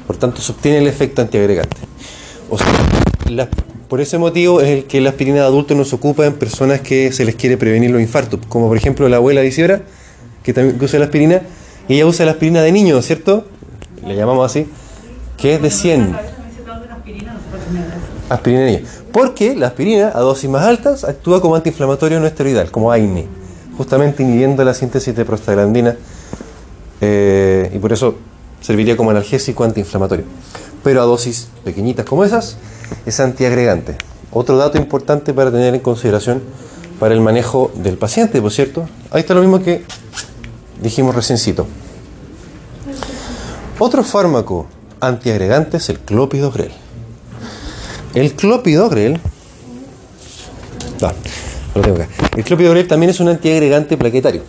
[0.08, 1.78] por tanto se obtiene el efecto antiagregante.
[2.50, 2.68] O sea,
[3.30, 3.50] la-
[3.92, 7.12] por ese motivo es el que la aspirina de adulto nos ocupa en personas que
[7.12, 9.82] se les quiere prevenir los infartos, como por ejemplo la abuela de Isidora,
[10.44, 11.42] que también usa la aspirina,
[11.90, 13.48] y ella usa la aspirina de niño, ¿cierto?
[14.08, 14.66] Le llamamos así,
[15.36, 16.16] que es de 100
[18.30, 18.86] aspirina de niño.
[19.12, 23.28] Porque la aspirina a dosis más altas actúa como antiinflamatorio no esteroidal, como AINE,
[23.76, 25.98] justamente inhibiendo la síntesis de prostaglandina
[27.02, 28.16] eh, y por eso
[28.62, 30.24] serviría como analgésico antiinflamatorio.
[30.82, 32.56] Pero a dosis pequeñitas como esas
[33.06, 33.96] es antiagregante.
[34.32, 36.42] Otro dato importante para tener en consideración
[37.00, 38.88] para el manejo del paciente, por cierto.
[39.12, 39.84] Ahí está lo mismo que
[40.82, 41.68] dijimos reciencito.
[43.80, 44.68] Otro fármaco
[45.00, 46.72] antiagregante es el clopidogrel.
[48.14, 49.20] El clopidogrel,
[51.02, 51.14] ah,
[51.74, 52.08] lo tengo acá.
[52.38, 54.44] El clopidogrel también es un antiagregante plaquetario.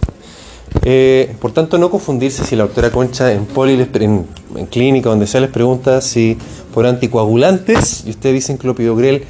[0.85, 4.27] Eh, por tanto, no confundirse si la doctora Concha en poli, en,
[4.71, 6.39] clínica, donde sea, les pregunta si
[6.75, 9.25] por anticoagulantes y ustedes dicen clopidogrel,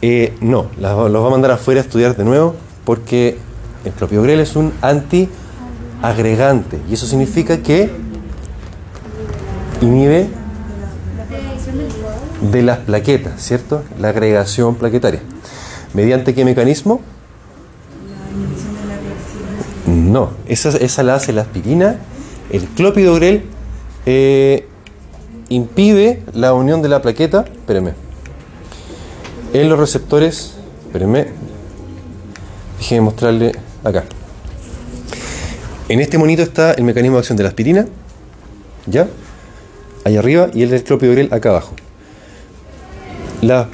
[0.00, 3.36] eh, no, los va a mandar afuera a estudiar de nuevo porque
[3.84, 7.90] el clopidogrel es un antiagregante y eso significa que
[9.80, 10.28] inhibe
[12.50, 13.82] de las plaquetas, ¿cierto?
[14.00, 15.20] La agregación plaquetaria.
[15.94, 17.00] ¿Mediante qué mecanismo?
[20.08, 21.98] No, esa, esa la hace la aspirina.
[22.50, 23.44] El clopidogrel
[24.06, 24.66] eh,
[25.50, 27.92] impide la unión de la plaqueta, espérenme,
[29.52, 30.54] en los receptores,
[30.86, 31.26] espérenme,
[32.78, 33.52] déjenme mostrarle
[33.84, 34.04] acá.
[35.90, 37.86] En este monito está el mecanismo de acción de la aspirina,
[38.86, 39.08] ¿ya?
[40.04, 41.74] Ahí arriba y el del clopidogrel acá abajo.
[43.42, 43.68] La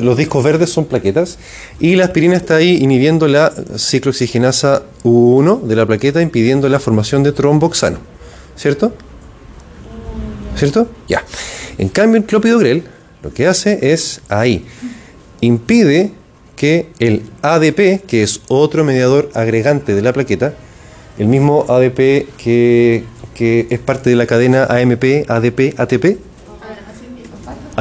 [0.00, 1.38] los discos verdes son plaquetas
[1.80, 7.22] y la aspirina está ahí inhibiendo la ciclooxigenasa U1 de la plaqueta, impidiendo la formación
[7.22, 7.98] de tromboxano.
[8.56, 8.92] ¿Cierto?
[10.56, 10.88] ¿Cierto?
[11.08, 11.22] Ya.
[11.78, 12.84] En cambio, el clopidogrel
[13.22, 14.64] lo que hace es ahí,
[15.40, 16.12] impide
[16.56, 20.54] que el ADP, que es otro mediador agregante de la plaqueta,
[21.18, 26.18] el mismo ADP que, que es parte de la cadena AMP, ADP, ATP,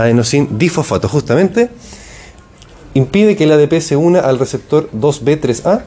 [0.03, 1.69] adenosin difosfato, justamente,
[2.93, 5.83] impide que el ADP se una al receptor 2B3A,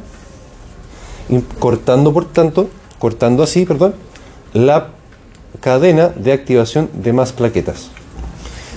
[1.29, 2.69] in- cortando por tanto,
[2.99, 3.95] cortando así, perdón,
[4.53, 4.89] la
[5.61, 7.89] cadena de activación de más plaquetas.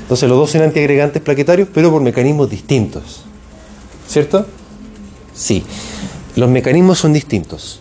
[0.01, 3.23] Entonces los dos son antiagregantes plaquetarios, pero por mecanismos distintos.
[4.07, 4.45] ¿Cierto?
[5.33, 5.63] Sí.
[6.35, 7.79] Los mecanismos son distintos.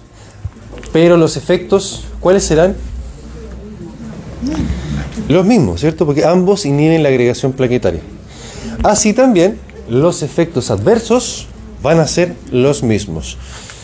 [0.93, 2.77] Pero los efectos, ¿cuáles serán?
[5.29, 6.07] Los mismos, ¿cierto?
[6.07, 8.01] Porque ambos inhiben la agregación plaquetaria.
[8.83, 11.47] Así también, los efectos adversos
[11.83, 13.39] van a ser los mismos.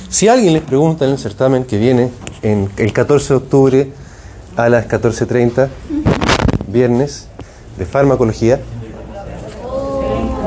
[0.09, 2.11] Si alguien les pregunta en el certamen que viene
[2.43, 3.93] en el 14 de octubre
[4.57, 5.69] a las 14.30,
[6.67, 7.29] viernes,
[7.77, 8.61] de farmacología,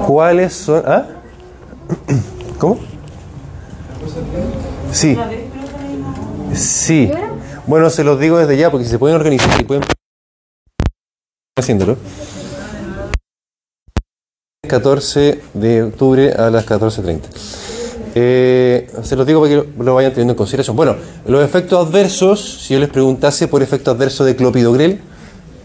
[0.07, 0.83] ¿cuáles son?
[0.85, 1.05] ¿Ah?
[2.57, 2.79] ¿Cómo?
[4.91, 5.17] Sí.
[6.53, 7.11] Sí.
[7.67, 9.83] Bueno, se los digo desde ya porque si se pueden organizar y pueden
[11.61, 11.97] haciéndolo.
[14.67, 17.21] 14 de octubre a las 14.30.
[18.13, 20.75] Eh, se los digo para que lo, vayan teniendo en consideración.
[20.75, 20.95] Bueno,
[21.25, 25.01] los efectos adversos, si yo les preguntase por efecto adverso de clopidogrel,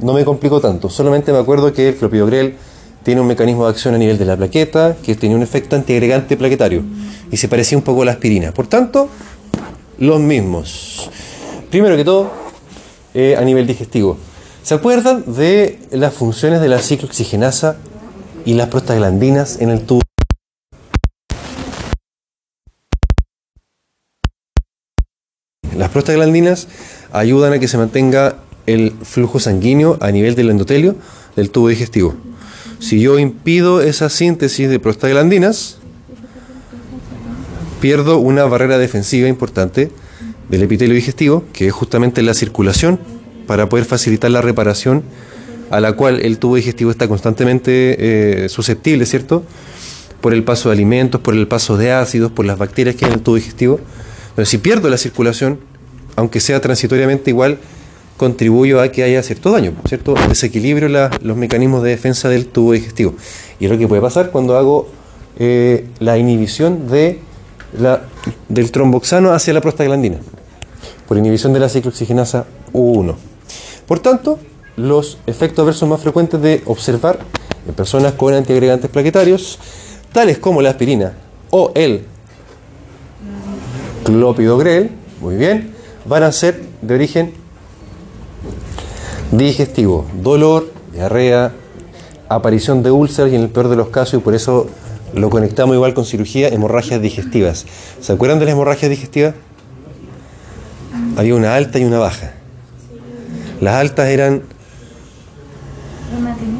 [0.00, 0.88] no me complico tanto.
[0.88, 2.56] Solamente me acuerdo que el clopidogrel
[3.02, 6.36] tiene un mecanismo de acción a nivel de la plaqueta, que tenía un efecto antiagregante
[6.36, 6.82] plaquetario
[7.30, 8.52] y se parecía un poco a la aspirina.
[8.52, 9.08] Por tanto,
[9.98, 11.10] los mismos.
[11.70, 12.30] Primero que todo,
[13.14, 14.16] eh, a nivel digestivo.
[14.66, 17.76] ¿Se acuerdan de las funciones de la ciclooxigenasa
[18.44, 20.00] y las prostaglandinas en el tubo?
[25.76, 26.66] Las prostaglandinas
[27.12, 30.96] ayudan a que se mantenga el flujo sanguíneo a nivel del endotelio
[31.36, 32.16] del tubo digestivo.
[32.80, 35.78] Si yo impido esa síntesis de prostaglandinas,
[37.80, 39.92] pierdo una barrera defensiva importante
[40.48, 42.98] del epitelio digestivo, que es justamente la circulación,
[43.46, 45.02] para poder facilitar la reparación
[45.70, 49.42] a la cual el tubo digestivo está constantemente eh, susceptible, ¿cierto?
[50.20, 53.12] Por el paso de alimentos, por el paso de ácidos, por las bacterias que hay
[53.12, 53.80] en el tubo digestivo.
[54.34, 55.58] Pero si pierdo la circulación,
[56.14, 57.58] aunque sea transitoriamente igual,
[58.16, 60.14] contribuyo a que haya cierto daño, ¿cierto?
[60.28, 63.14] Desequilibrio los mecanismos de defensa del tubo digestivo.
[63.60, 64.88] Y es lo que puede pasar cuando hago
[65.38, 67.20] eh, la inhibición de
[68.48, 70.18] del tromboxano hacia la prostaglandina,
[71.06, 73.14] por inhibición de la ciclooxigenasa U1.
[73.86, 74.38] Por tanto,
[74.76, 77.18] los efectos adversos más frecuentes de observar
[77.66, 79.58] en personas con antiagregantes plaquetarios,
[80.12, 81.14] tales como la aspirina
[81.50, 82.04] o el
[84.04, 85.72] clopidogrel, muy bien,
[86.04, 87.32] van a ser de origen
[89.32, 91.52] digestivo, dolor, diarrea,
[92.28, 94.68] aparición de úlceras y en el peor de los casos, y por eso
[95.14, 97.66] lo conectamos igual con cirugía, hemorragias digestivas.
[98.00, 99.34] ¿Se acuerdan de las hemorragias digestivas?
[101.16, 102.35] Había una alta y una baja.
[103.60, 104.42] Las altas eran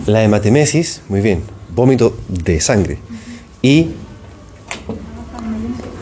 [0.06, 1.42] la hematemesis, muy bien,
[1.74, 2.98] vómito de sangre.
[3.62, 3.90] Y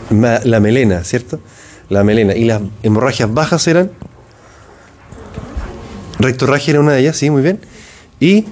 [0.09, 1.39] la melena, ¿cierto?
[1.89, 2.35] La melena.
[2.35, 3.91] Y las hemorragias bajas eran.
[6.19, 7.59] Rectorragia era una de ellas, sí, muy bien.
[8.19, 8.45] Y.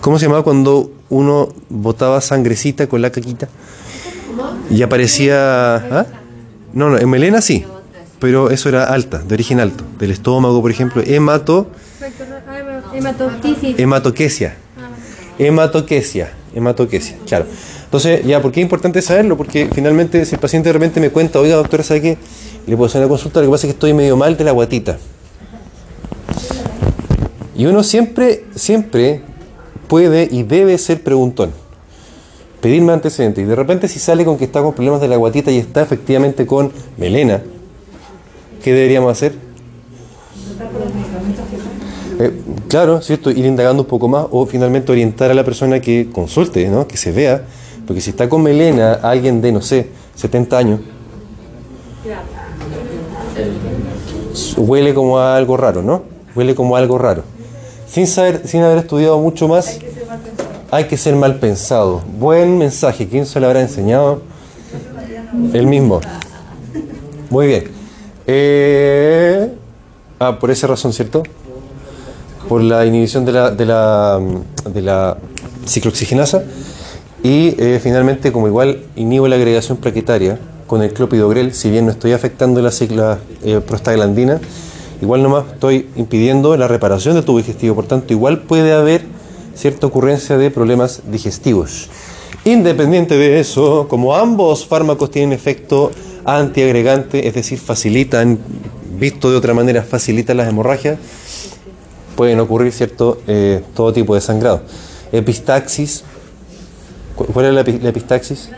[0.00, 3.48] ¿Cómo se llamaba cuando uno botaba sangrecita con la caquita?
[4.70, 5.76] Y aparecía.
[5.76, 6.06] ¿ah?
[6.72, 7.64] No, no, en melena sí.
[8.24, 9.84] Pero eso era alta, de origen alto.
[9.98, 11.02] Del estómago, por ejemplo.
[11.04, 11.66] Hemato.
[12.94, 13.78] Hematotisis.
[13.78, 14.54] Hematoquesia.
[15.38, 16.32] Hematoquesia.
[16.54, 17.44] Hematoquesia, claro.
[17.84, 19.36] Entonces, ya, ¿por qué es importante saberlo?
[19.36, 22.18] Porque finalmente, si el paciente de repente me cuenta, oiga, doctora, ¿sabe qué?
[22.66, 24.52] Le puedo hacer una consulta, lo que pasa es que estoy medio mal de la
[24.52, 24.96] guatita.
[27.54, 29.20] Y uno siempre, siempre
[29.86, 31.50] puede y debe ser preguntón.
[32.62, 33.44] Pedirme antecedentes.
[33.44, 35.82] Y de repente, si sale con que está con problemas de la guatita y está
[35.82, 37.42] efectivamente con melena,
[38.64, 39.34] ¿qué deberíamos hacer?
[42.18, 42.32] Eh,
[42.66, 43.30] claro, ¿cierto?
[43.30, 46.88] Ir indagando un poco más o finalmente orientar a la persona que consulte, ¿no?
[46.88, 47.44] Que se vea.
[47.86, 50.80] Porque si está con melena alguien de, no sé, 70 años,
[54.56, 56.02] huele como a algo raro, ¿no?
[56.34, 57.22] Huele como a algo raro.
[57.86, 59.78] Sin, saber, sin haber estudiado mucho más,
[60.70, 62.00] hay que ser mal pensado.
[62.18, 63.06] Buen mensaje.
[63.06, 64.22] ¿Quién se lo habrá enseñado?
[65.52, 66.00] El mismo.
[67.28, 67.73] Muy bien.
[68.26, 69.52] Eh,
[70.18, 71.22] ah, por esa razón, ¿cierto?
[72.48, 74.20] Por la inhibición de la, de la,
[74.68, 75.16] de la
[75.66, 76.44] ciclooxigenasa.
[77.22, 81.92] Y eh, finalmente, como igual inhibo la agregación plaquetaria con el clopidogrel, si bien no
[81.92, 84.40] estoy afectando la cicla eh, prostaglandina,
[85.00, 87.74] igual nomás estoy impidiendo la reparación del tubo digestivo.
[87.74, 89.02] Por tanto, igual puede haber
[89.54, 91.88] cierta ocurrencia de problemas digestivos.
[92.44, 95.90] Independiente de eso, como ambos fármacos tienen efecto
[96.26, 98.38] antiagregante, es decir, facilitan,
[98.98, 100.98] visto de otra manera, facilitan las hemorragias,
[102.16, 104.62] pueden ocurrir cierto eh, todo tipo de sangrado.
[105.10, 106.04] Epistaxis,
[107.16, 108.50] ¿cu- ¿cuál es la, la epistaxis?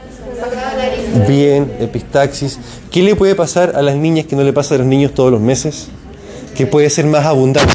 [1.29, 2.59] Bien, epistaxis.
[2.91, 5.31] ¿Qué le puede pasar a las niñas que no le pasa a los niños todos
[5.31, 5.89] los meses?
[6.57, 7.75] Que puede ser más abundante.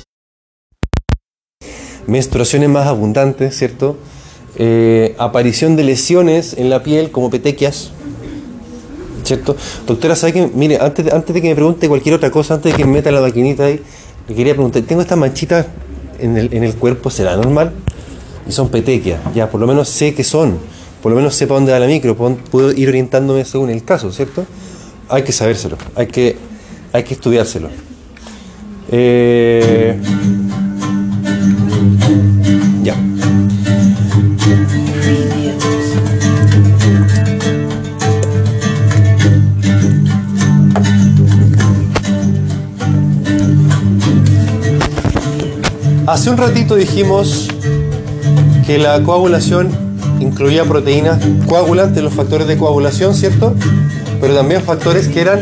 [2.05, 3.97] Menstruaciones más abundantes, ¿cierto?
[4.57, 7.91] Eh, aparición de lesiones en la piel como petequias,
[9.23, 9.55] ¿cierto?
[9.87, 12.77] Doctora, ¿sabe mire, antes de, antes de que me pregunte cualquier otra cosa, antes de
[12.77, 13.79] que me meta la maquinita ahí,
[14.27, 15.67] le quería preguntar, tengo estas manchitas
[16.19, 17.71] en el, en el cuerpo, ¿será normal?
[18.47, 20.57] Y son petequias, ya, por lo menos sé que son,
[21.01, 24.45] por lo menos sepa dónde va la micro, puedo ir orientándome según el caso, ¿cierto?
[25.07, 26.35] Hay que sabérselo, hay que,
[26.91, 27.69] hay que estudiárselo.
[28.91, 29.97] Eh,
[46.11, 47.47] Hace un ratito dijimos
[48.65, 49.69] que la coagulación
[50.19, 53.55] incluía proteínas coagulantes, los factores de coagulación, ¿cierto?
[54.19, 55.39] Pero también factores que eran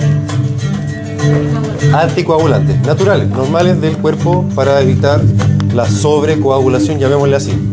[1.91, 5.19] anticoagulantes, naturales, normales del cuerpo para evitar
[5.73, 7.71] la sobrecoagulación, llamémosle así.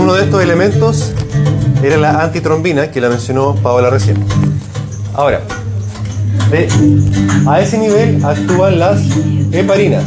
[0.00, 1.12] Uno de estos elementos
[1.82, 4.16] era la antitrombina, que la mencionó Paola recién.
[5.12, 5.42] Ahora,
[6.50, 6.68] de-
[7.46, 9.00] a ese nivel actúan las
[9.52, 10.04] heparinas.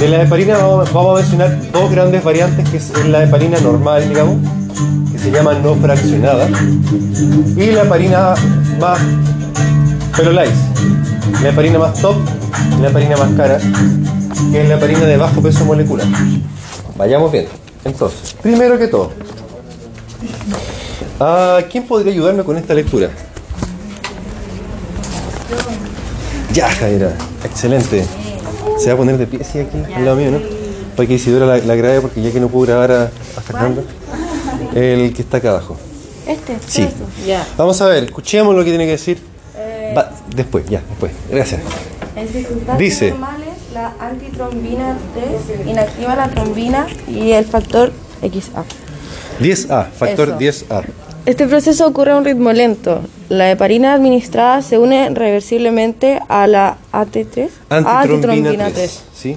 [0.00, 4.36] De la heparina vamos, a mencionar dos grandes variantes, que es la heparina normal, digamos,
[5.12, 6.48] que se llama no fraccionada,
[7.56, 8.34] y la heparina
[8.80, 8.98] más
[10.16, 10.52] perolais,
[11.42, 12.16] la heparina más top,
[12.82, 13.58] la heparina más cara,
[14.52, 16.06] que es la heparina de bajo peso molecular.
[16.96, 17.50] Vayamos viendo.
[17.84, 19.12] Entonces, primero que todo,
[21.20, 23.08] ah, ¿quién podría ayudarme con esta lectura?
[26.56, 27.12] Ya, Jaira,
[27.44, 28.02] excelente.
[28.78, 30.40] Se va a poner de pie, sí, aquí, al lado mío, ¿no?
[30.96, 33.84] Para que Isidora la, la grabe, porque ya que no puedo grabar a, a Fernando,
[34.74, 35.76] el que está acá abajo.
[36.26, 36.88] Este, Sí.
[37.26, 37.46] Ya.
[37.58, 39.18] Vamos a ver, escuchemos lo que tiene que decir.
[39.94, 41.12] Va, después, ya, después.
[41.30, 41.60] Gracias.
[42.16, 43.10] En circunstancias Dice.
[43.10, 44.96] normales, la antitrombina
[45.58, 47.92] 3 inactiva la trombina y el factor
[48.22, 48.64] XA.
[49.40, 50.64] 10A, factor Eso.
[50.70, 50.84] 10A.
[51.26, 53.00] Este proceso ocurre a un ritmo lento.
[53.28, 59.02] La heparina administrada se une reversiblemente a la AT3, Antitrombina 3.
[59.14, 59.36] ¿Sí?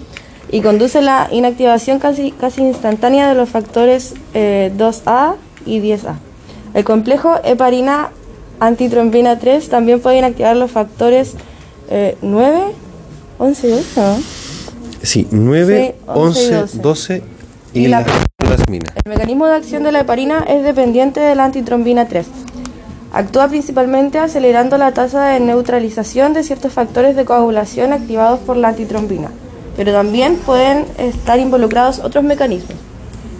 [0.51, 5.35] y conduce a la inactivación casi, casi instantánea de los factores eh, 2A
[5.65, 6.15] y 10A.
[6.73, 8.09] El complejo heparina
[8.59, 11.33] antitrombina 3 también puede inactivar los factores
[11.91, 12.59] eh, 9,
[13.37, 14.17] 11 y 12, ¿no?
[15.03, 17.23] Sí, 9, Sí, 11 y 11, 12
[17.73, 21.45] y, Y la la- El mecanismo de acción de la heparina es dependiente de la
[21.45, 22.25] antitrombina 3.
[23.13, 28.69] Actúa principalmente acelerando la tasa de neutralización de ciertos factores de coagulación activados por la
[28.69, 29.29] antitrombina,
[29.77, 32.73] pero también pueden estar involucrados otros mecanismos.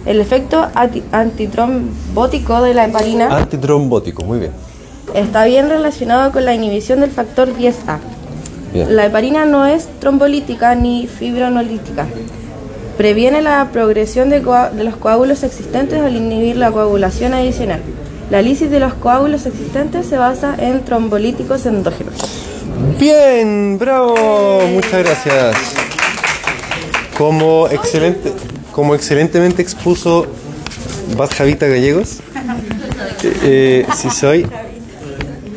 [0.06, 4.52] El efecto anti- antitrombótico de la heparina Antitrombótico, muy bien.
[5.14, 7.98] está bien relacionado con la inhibición del factor 10A.
[8.72, 8.94] Bien.
[8.94, 12.06] La heparina no es trombolítica ni fibronolítica.
[13.00, 17.80] Previene la progresión de, los coágulos existentes al inhibir la coagulación adicional.
[18.28, 22.12] La lisis de los coágulos existentes se basa en trombolíticos endógenos.
[22.98, 25.56] Bien, bravo, muchas gracias.
[27.16, 28.34] Como excelente,
[28.70, 30.26] como excelentemente expuso
[31.16, 32.18] Bad Javita Gallegos,
[33.42, 34.46] eh, si soy.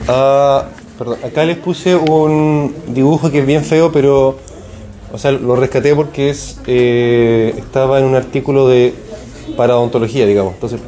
[0.07, 0.67] Ah,
[0.97, 4.39] perdón, acá les puse un dibujo que es bien feo, pero
[5.13, 8.95] o sea, lo rescaté porque es eh, estaba en un artículo de
[9.55, 10.55] para odontología, digamos.
[10.55, 10.81] Entonces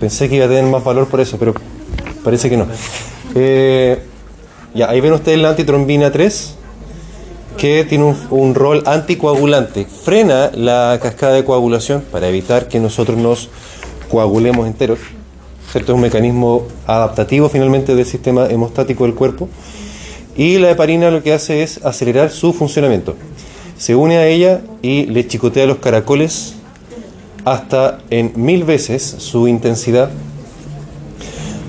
[0.00, 1.52] pensé que iba a tener más valor por eso, pero
[2.24, 2.66] parece que no.
[3.34, 4.02] Eh,
[4.74, 6.54] ya, ahí ven ustedes la antitrombina 3,
[7.58, 9.84] que tiene un, un rol anticoagulante.
[9.84, 13.50] Frena la cascada de coagulación para evitar que nosotros nos
[14.10, 14.98] coagulemos enteros.
[15.70, 15.92] ¿cierto?
[15.92, 19.46] Es un mecanismo adaptativo finalmente del sistema hemostático del cuerpo.
[20.36, 23.16] Y la heparina lo que hace es acelerar su funcionamiento.
[23.78, 26.54] Se une a ella y le chicotea los caracoles
[27.44, 30.10] hasta en mil veces su intensidad.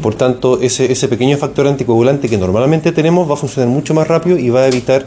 [0.02, 4.08] Por tanto, ese, ese pequeño factor anticoagulante que normalmente tenemos va a funcionar mucho más
[4.08, 5.06] rápido y va a evitar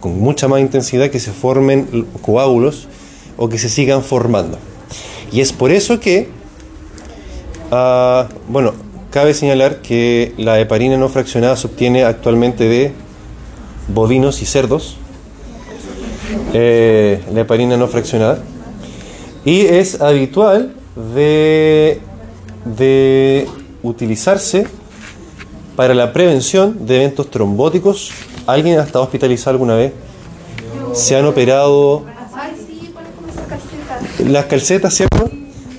[0.00, 2.88] con mucha más intensidad que se formen coágulos
[3.36, 4.58] o que se sigan formando.
[5.32, 6.28] Y es por eso que,
[7.70, 8.74] ah, bueno,
[9.10, 12.92] cabe señalar que la heparina no fraccionada se obtiene actualmente de
[13.88, 14.96] bovinos y cerdos,
[16.52, 18.38] eh, la heparina no fraccionada,
[19.44, 20.74] y es habitual
[21.14, 22.00] de,
[22.64, 23.48] de
[23.82, 24.66] utilizarse
[25.76, 28.12] para la prevención de eventos trombóticos.
[28.46, 29.92] ¿Alguien ha estado hospitalizado alguna vez?
[30.92, 32.04] ¿Se han operado
[34.26, 35.30] las calcetas, cierto?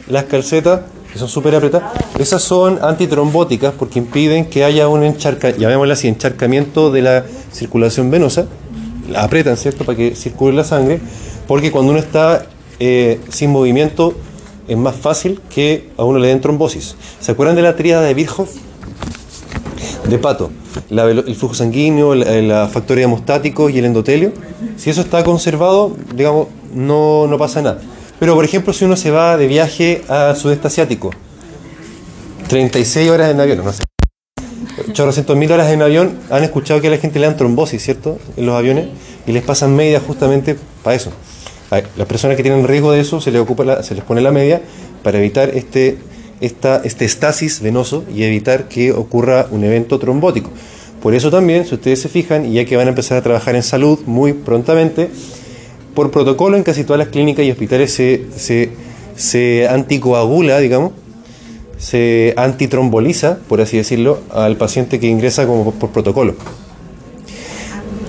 [0.08, 0.82] Las calcetas,
[1.12, 7.02] que son súper apretadas, esas son antitrombóticas porque impiden que haya un así, encharcamiento de
[7.02, 8.48] la circulación venosa.
[9.10, 9.86] La apretan, ¿cierto?
[9.86, 11.00] Para que circule la sangre,
[11.48, 12.46] porque cuando uno está
[12.80, 14.16] eh, sin movimiento
[14.68, 16.96] es más fácil que a uno le den trombosis.
[17.20, 18.48] ¿Se acuerdan de la tríada de Virchow?
[20.08, 20.52] De pato.
[20.90, 24.32] El flujo sanguíneo, la, la factoría hemostático y el endotelio.
[24.78, 27.82] Si eso está conservado, digamos, no, no pasa nada.
[28.20, 31.12] Pero, por ejemplo, si uno se va de viaje al sudeste asiático,
[32.48, 33.84] 36 horas en avión, no sé.
[34.94, 38.20] Chorrocientos mil horas en avión, han escuchado que a la gente le dan trombosis, ¿cierto?
[38.38, 38.88] En los aviones,
[39.26, 41.12] y les pasan medias justamente para eso.
[41.98, 43.42] Las personas que tienen riesgo de eso se les,
[44.06, 44.62] pone la media
[45.02, 45.98] para evitar este,
[46.40, 50.52] este estasis venoso y evitar que ocurra un evento trombótico.
[51.02, 53.56] Por eso también, si ustedes se fijan, y ya que van a empezar a trabajar
[53.56, 55.10] en salud muy prontamente,
[55.96, 58.70] por protocolo en casi todas las clínicas y hospitales se,
[59.16, 60.92] se anticoagula, digamos,
[61.84, 66.34] se antitromboliza, por así decirlo, al paciente que ingresa como por, protocolo.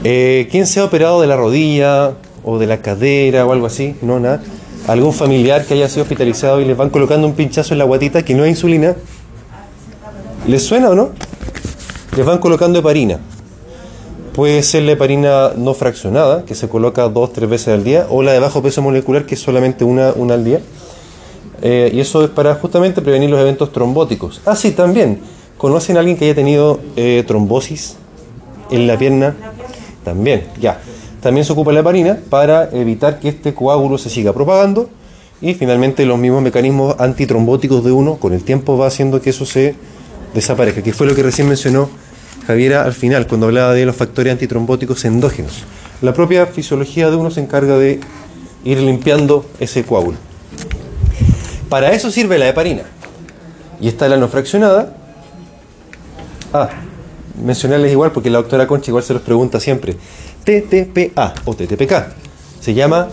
[0.04, 2.12] Eh, ¿Quién se ha operado de la rodilla
[2.44, 3.96] o de la cadera o algo así?
[4.00, 4.40] No, nada.
[4.86, 8.24] ¿Algún familiar que haya sido hospitalizado y les van colocando un pinchazo en la guatita
[8.24, 8.94] que no es insulina?
[10.46, 11.10] ¿Les suena o no?
[12.16, 13.18] Les van colocando heparina.
[14.34, 18.22] Puede ser la heparina no fraccionada, que se coloca dos, tres veces al día, o
[18.22, 20.60] la de bajo peso molecular, que es solamente una, una al día.
[21.62, 24.40] Eh, y eso es para justamente prevenir los eventos trombóticos.
[24.44, 25.20] Ah, sí, también.
[25.56, 27.96] ¿Conocen a alguien que haya tenido eh, trombosis
[28.70, 29.34] en la pierna?
[30.04, 30.80] También, ya.
[31.20, 34.90] También se ocupa la heparina para evitar que este coágulo se siga propagando
[35.40, 39.46] y finalmente los mismos mecanismos antitrombóticos de uno con el tiempo va haciendo que eso
[39.46, 39.74] se
[40.34, 41.88] desaparezca, que fue lo que recién mencionó
[42.46, 45.62] Javiera al final cuando hablaba de los factores antitrombóticos endógenos.
[46.02, 48.00] La propia fisiología de uno se encarga de
[48.64, 50.18] ir limpiando ese coágulo.
[51.68, 52.82] Para eso sirve la heparina.
[53.80, 54.94] Y está la no fraccionada.
[56.52, 56.68] Ah,
[57.42, 59.96] mencionarles igual porque la doctora Concha igual se los pregunta siempre.
[60.44, 61.92] TTPA o TTPK.
[62.60, 63.08] Se llama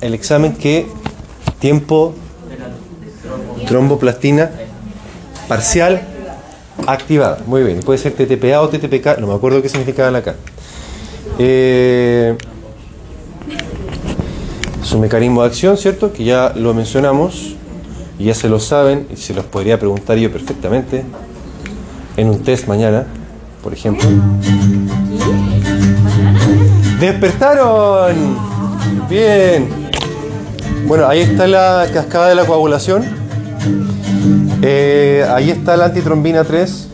[0.00, 0.86] el examen que
[1.58, 2.14] tiempo
[3.66, 4.50] tromboplastina
[5.46, 6.02] parcial
[6.86, 7.38] activada.
[7.46, 10.36] Muy bien, puede ser TTPA o TTPK, no me acuerdo qué significaban acá.
[11.38, 12.36] Eh,
[14.82, 16.12] su mecanismo de acción, ¿cierto?
[16.12, 17.57] Que ya lo mencionamos
[18.18, 21.04] y ya se lo saben y se los podría preguntar yo perfectamente
[22.16, 23.06] en un test mañana,
[23.62, 24.08] por ejemplo.
[26.98, 28.36] ¡Despertaron!
[29.08, 29.68] Bien.
[30.86, 33.04] Bueno, ahí está la cascada de la coagulación.
[34.62, 36.88] Eh, ahí está la antitrombina 3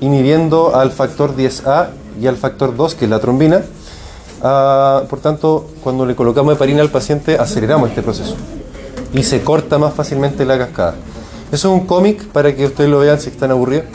[0.00, 1.88] inhibiendo al factor 10A
[2.20, 3.62] y al factor 2, que es la trombina.
[4.42, 8.36] Ah, por tanto, cuando le colocamos heparina al paciente, aceleramos este proceso
[9.12, 10.94] y se corta más fácilmente la cascada.
[11.50, 13.86] Eso es un cómic para que ustedes lo vean si están aburridos.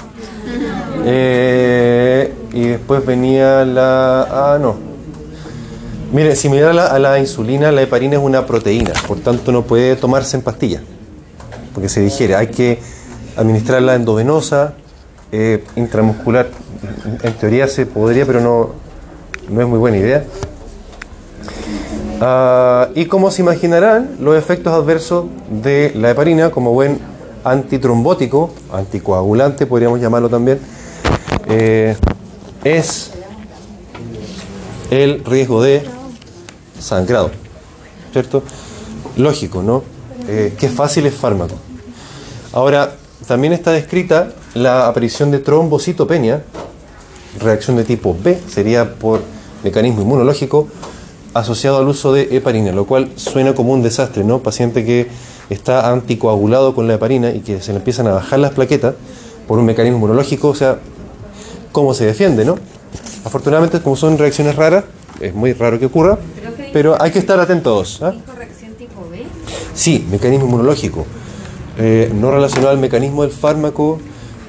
[1.06, 4.28] Eh, y después venía la.
[4.30, 4.76] Ah, no.
[6.12, 9.64] Mire, similar a la, a la insulina, la heparina es una proteína, por tanto no
[9.64, 10.82] puede tomarse en pastilla,
[11.74, 12.36] porque se digiere.
[12.36, 12.80] Hay que
[13.36, 14.76] administrarla endovenosa,
[15.32, 16.50] eh, intramuscular.
[17.24, 18.74] En teoría se podría, pero no,
[19.50, 20.24] no es muy buena idea.
[22.26, 26.98] Ah, y como se imaginarán, los efectos adversos de la heparina, como buen
[27.44, 30.58] antitrombótico, anticoagulante podríamos llamarlo también,
[31.50, 31.98] eh,
[32.64, 33.12] es
[34.90, 35.84] el riesgo de
[36.80, 37.30] sangrado.
[38.14, 38.42] ¿Cierto?
[39.18, 39.84] Lógico, ¿no?
[40.30, 41.56] Eh, qué fácil es fármaco.
[42.54, 42.96] Ahora,
[43.28, 46.42] también está descrita la aparición de trombocitopenia,
[47.42, 49.20] reacción de tipo B, sería por
[49.62, 50.70] mecanismo inmunológico,
[51.34, 54.40] asociado al uso de heparina, lo cual suena como un desastre, ¿no?
[54.40, 55.08] Paciente que
[55.50, 58.96] está anticoagulado con la heparina y que se le empiezan a bajar las plaquetas
[59.48, 60.80] por un mecanismo inmunológico, o sea,
[61.72, 62.58] ¿cómo se defiende, no?
[63.26, 64.86] Afortunadamente, como son reacciones raras,
[65.20, 66.18] es muy raro que ocurra,
[66.72, 68.02] pero hay que estar atentos.
[68.02, 68.14] ¿ah?
[68.26, 69.24] corrección tipo B?
[69.74, 71.06] Sí, mecanismo inmunológico.
[71.78, 74.00] Eh, no relacionado al mecanismo del fármaco,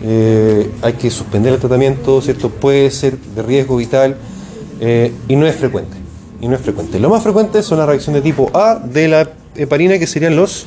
[0.02, 2.50] eh, hay que suspender el tratamiento, ¿cierto?
[2.50, 4.16] Puede ser de riesgo vital
[4.80, 6.03] eh, y no es frecuente.
[6.40, 6.98] Y no es frecuente.
[6.98, 10.66] Lo más frecuente son las reacciones de tipo A de la heparina, que serían los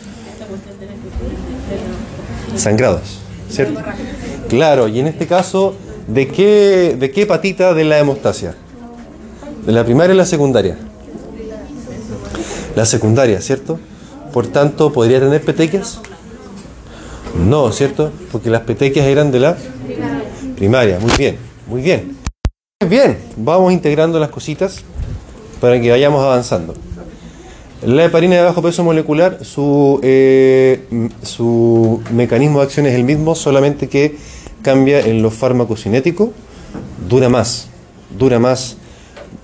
[2.55, 3.80] sangrados, ¿cierto?
[4.49, 5.76] Claro, y en este caso,
[6.07, 8.55] ¿de qué, de qué de la hemostasia?
[9.65, 10.78] ¿De la primaria o la secundaria?
[12.76, 13.80] La secundaria, ¿cierto?
[14.32, 15.99] Por tanto, ¿podría tener petequias?
[17.45, 18.11] No, ¿cierto?
[18.32, 19.57] Porque las petequias eran de la
[20.55, 20.99] primaria.
[20.99, 21.38] Muy bien,
[21.68, 22.18] muy bien.
[22.88, 24.84] Bien, vamos integrando las cositas
[25.60, 26.74] para que vayamos avanzando.
[27.84, 30.88] La heparina de bajo peso molecular, su, eh,
[31.22, 34.18] su mecanismo de acción es el mismo, solamente que
[34.64, 36.34] cambia en lo farmacocinético,
[37.08, 37.68] dura más,
[38.18, 38.78] dura más,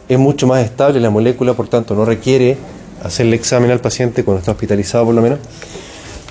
[0.10, 2.58] es mucho más estable la molécula, por tanto no requiere
[3.04, 5.40] hacerle examen al paciente cuando está hospitalizado por lo menos,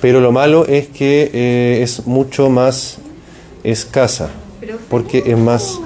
[0.01, 2.99] pero lo malo es que eh, es mucho más
[3.63, 4.31] escasa,
[4.91, 5.79] porque es más,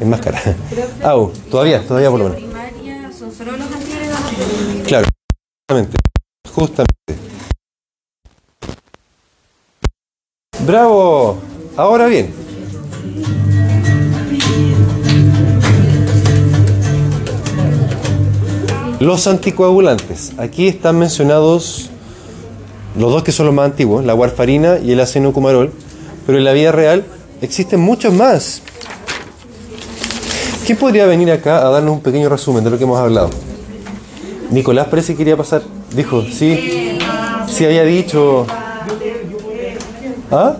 [0.00, 0.40] es más cara.
[1.02, 2.42] Au, todavía, todavía por lo menos.
[2.42, 4.31] Primaria son solo los antiagregados.
[4.86, 5.08] Claro,
[5.68, 5.96] justamente.
[6.54, 6.92] Justamente.
[10.66, 11.38] Bravo.
[11.76, 12.32] Ahora bien.
[19.00, 20.32] Los anticoagulantes.
[20.38, 21.90] Aquí están mencionados
[22.96, 25.72] los dos que son los más antiguos, la warfarina y el acenocumarol,
[26.26, 27.04] pero en la vida real
[27.40, 28.62] existen muchos más.
[30.66, 33.30] ¿Quién podría venir acá a darnos un pequeño resumen de lo que hemos hablado?
[34.50, 35.62] Nicolás parece que quería pasar.
[35.94, 36.98] Dijo, sí.
[37.48, 38.46] Sí había dicho.
[40.30, 40.56] ¿Ah?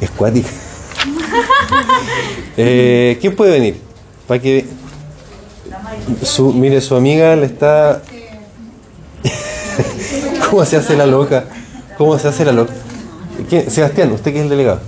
[0.00, 0.10] Es.
[2.56, 3.80] Eh, ¿Quién puede venir?
[4.28, 4.64] Para que.
[6.22, 8.00] Su, mire, su amiga le está.
[10.50, 11.46] ¿Cómo se hace la loca?
[11.98, 12.72] ¿Cómo se hace la loca?
[13.48, 13.68] ¿Quién?
[13.70, 14.80] Sebastián, usted que es el delegado.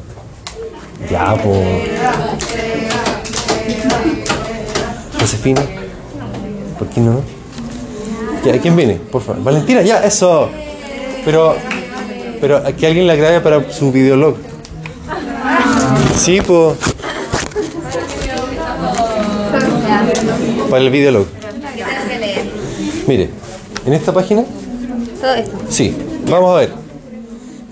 [1.10, 1.95] Ya, pues.
[5.54, 7.20] ¿Por qué no?
[8.44, 8.94] Ya, ¿Quién viene?
[8.94, 9.42] Por favor.
[9.42, 10.48] Valentina, ya, eso.
[11.24, 11.56] Pero,
[12.40, 14.36] pero que alguien la grabe para su videolog.
[16.16, 16.76] Sí, pues.
[20.70, 21.26] Para el videolog.
[23.06, 23.30] Mire,
[23.84, 24.44] en esta página,
[25.20, 25.94] Todo esto sí.
[26.28, 26.72] Vamos a ver.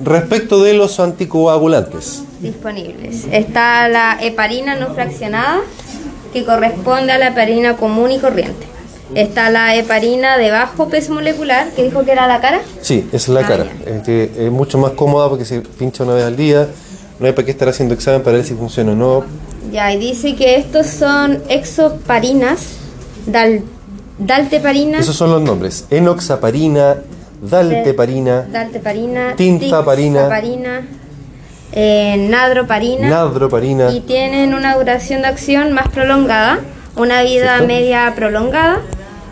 [0.03, 2.23] Respecto de los anticoagulantes.
[2.41, 3.27] disponibles.
[3.33, 5.61] Está la heparina no fraccionada,
[6.35, 8.67] que corresponde a la heparina común y corriente.
[9.15, 12.61] Está la heparina de bajo peso molecular, que dijo que era la cara.
[12.83, 13.67] Sí, es la Ah, cara.
[13.87, 16.69] Es que es mucho más cómoda porque se pincha una vez al día.
[17.21, 19.25] No hay para qué estar haciendo examen para ver si funciona o no.
[19.73, 22.61] Ya, y dice que estos son exoparinas,
[23.27, 23.63] dal,
[24.19, 25.87] dalteparina, Esos son los nombres.
[25.91, 26.97] Enoxaparina,
[27.41, 30.21] dalteparina, dalteparina, Tintaparina.
[30.21, 30.87] tixaparina,
[31.73, 33.09] eh, nadroparina.
[33.09, 33.91] nadroparina.
[33.93, 36.61] y tienen una duración de acción más prolongada,
[36.97, 37.67] una vida ¿Cierto?
[37.67, 38.81] media prolongada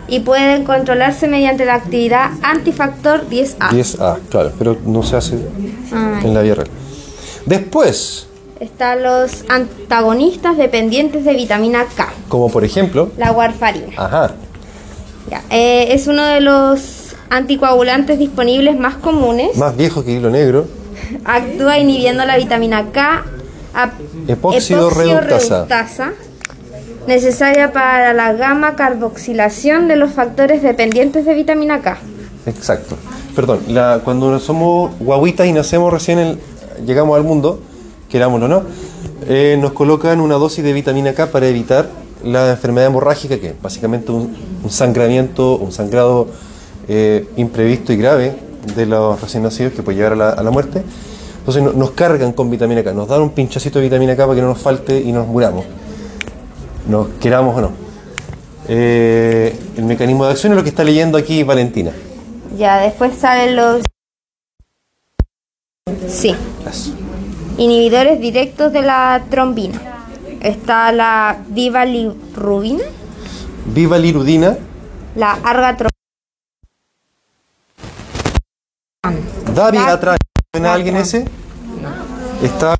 [0.07, 3.69] y pueden controlarse mediante la actividad antifactor 10A.
[3.69, 5.37] 10A, claro, pero no se hace
[5.93, 6.67] Ah, en la vida real.
[7.45, 8.27] Después,
[8.59, 13.93] Están los antagonistas dependientes de vitamina K, como por ejemplo, la warfarina.
[13.97, 14.31] ajá,
[15.29, 19.55] Ya, eh, es uno de los anticoagulantes disponibles más comunes.
[19.57, 20.65] más viejo que hilo negro,
[21.25, 23.23] Actúa inhibiendo la vitamina K,
[24.27, 25.55] Epóxido reductasa.
[25.55, 26.11] reductasa,
[27.07, 31.97] necesaria para la gamma carboxilación de los factores dependientes de vitamina K.
[32.45, 32.95] exacto.
[33.35, 36.39] Perdón, la- cuando somos guaguitas y nacemos recién, el-
[36.85, 37.59] llegamos al mundo,
[38.09, 38.63] querámoslo o no,
[39.27, 41.89] eh, nos colocan una dosis de vitamina K para evitar
[42.23, 46.27] la enfermedad hemorrágica, que es básicamente un, un sangramiento, un sangrado
[46.87, 48.35] eh, imprevisto y grave
[48.75, 50.83] de los recién nacidos que puede llevar a la, a la muerte.
[51.39, 54.35] Entonces no- nos cargan con vitamina K, nos dan un pinchacito de vitamina K para
[54.35, 55.65] que no nos falte y no nos muramos.
[56.87, 57.71] Nos queramos o no.
[58.67, 61.91] Eh, el mecanismo de acción es lo que está leyendo aquí Valentina.
[62.57, 63.81] Ya, después salen los...
[66.07, 66.35] Sí.
[66.69, 66.91] Eso.
[67.57, 69.79] Inhibidores directos de la trombina.
[70.41, 72.83] Está la divalirubina,
[73.65, 74.57] Viva lirudina,
[75.15, 75.92] la argatrombina.
[79.55, 80.17] Dabigatran.
[80.53, 81.25] ¿Suena a alguien ese?
[82.41, 82.75] Está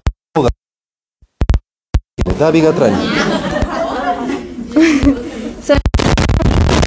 [2.40, 2.94] Dabigatran.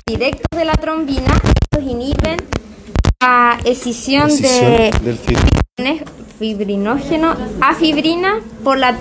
[0.09, 2.37] directos de la trombina, estos inhiben
[3.21, 5.19] la escisión, Escisión de del
[6.39, 8.97] fibrinógeno a fibrina por la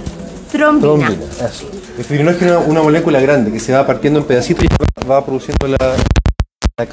[0.52, 1.08] trombina.
[1.08, 1.46] trombina.
[1.46, 1.70] Eso.
[1.98, 5.68] El fibrinógeno es una molécula grande que se va partiendo en pedacitos y va, produciendo
[5.68, 6.88] la, la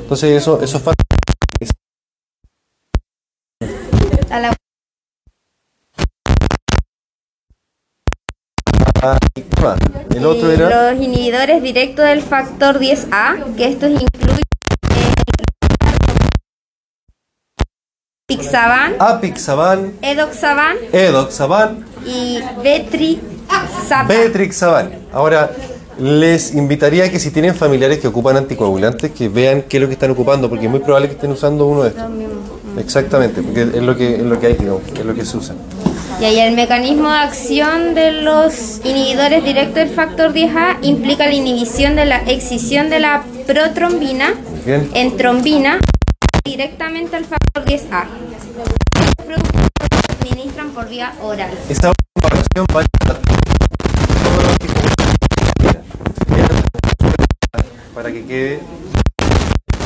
[0.00, 1.11] Entonces eso, eso es fácil.
[4.32, 4.54] A la-
[9.02, 9.18] Ah,
[10.54, 14.42] era los inhibidores directos del factor 10A, que estos incluyen el
[18.28, 24.08] Pixaban, Apixaban, Edoxaban Edoxaban, y Betrixaban.
[24.08, 24.92] Betrixaban.
[25.12, 25.50] Ahora,
[25.98, 29.88] les invitaría a que si tienen familiares que ocupan anticoagulantes, que vean qué es lo
[29.88, 32.04] que están ocupando, porque es muy probable que estén usando uno de estos.
[32.78, 35.54] Exactamente, porque es lo que, es lo que hay, digamos, es lo que se usa.
[36.20, 41.34] Y ahí el mecanismo de acción de los inhibidores directos del factor 10A implica la
[41.34, 44.88] inhibición de la excisión de la protrombina Bien.
[44.94, 45.78] en trombina
[46.44, 48.04] directamente al factor 10A.
[48.58, 49.62] Los productos
[50.06, 51.50] se administran por vía oral.
[51.68, 55.80] Esa comparación vale para todos los tipos de-
[57.94, 58.60] para que quede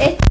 [0.01, 0.26] Esto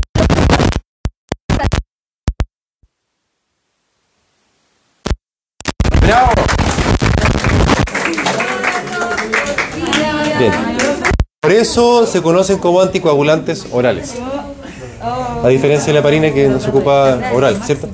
[11.46, 14.16] Por eso se conocen como anticoagulantes orales.
[15.44, 17.88] A diferencia de la heparina que no se ocupa oral, ¿cierto?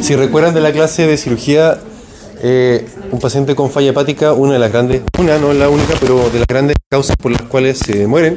[0.00, 1.80] Si recuerdan de la clase de cirugía,
[2.44, 5.94] eh, un paciente con falla hepática, una de las grandes, una no es la única,
[6.00, 8.36] pero de las grandes causas por las cuales se mueren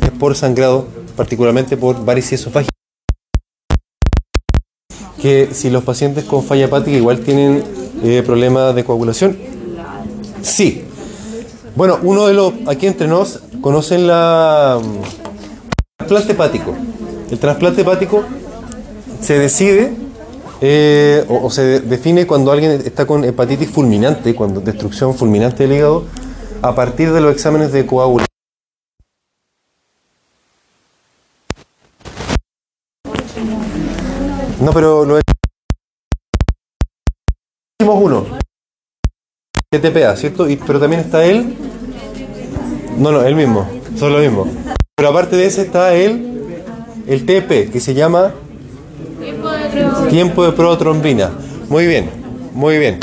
[0.00, 0.86] es por sangrado,
[1.16, 2.79] particularmente por varices esofágica.
[5.20, 7.62] Que si los pacientes con falla hepática igual tienen
[8.02, 9.36] eh, problemas de coagulación,
[10.42, 10.84] sí.
[11.76, 16.74] Bueno, uno de los, aquí entre nos, conocen la mm, trasplante hepático.
[17.30, 18.24] El trasplante hepático
[19.20, 19.92] se decide
[20.62, 25.66] eh, o, o se de- define cuando alguien está con hepatitis fulminante, cuando destrucción fulminante
[25.66, 26.04] del hígado,
[26.62, 28.29] a partir de los exámenes de coagulación.
[34.60, 35.18] No, pero lo
[37.80, 38.26] hicimos uno.
[39.70, 40.46] TPA, ¿cierto?
[40.66, 41.56] Pero también está él.
[42.98, 43.66] No, no, él mismo.
[43.96, 44.46] Son lo mismo.
[44.94, 46.62] Pero aparte de ese está él,
[47.06, 48.34] el TP, que se llama
[50.10, 51.30] tiempo de protrombina.
[51.68, 52.10] Muy bien,
[52.52, 52.98] muy bien.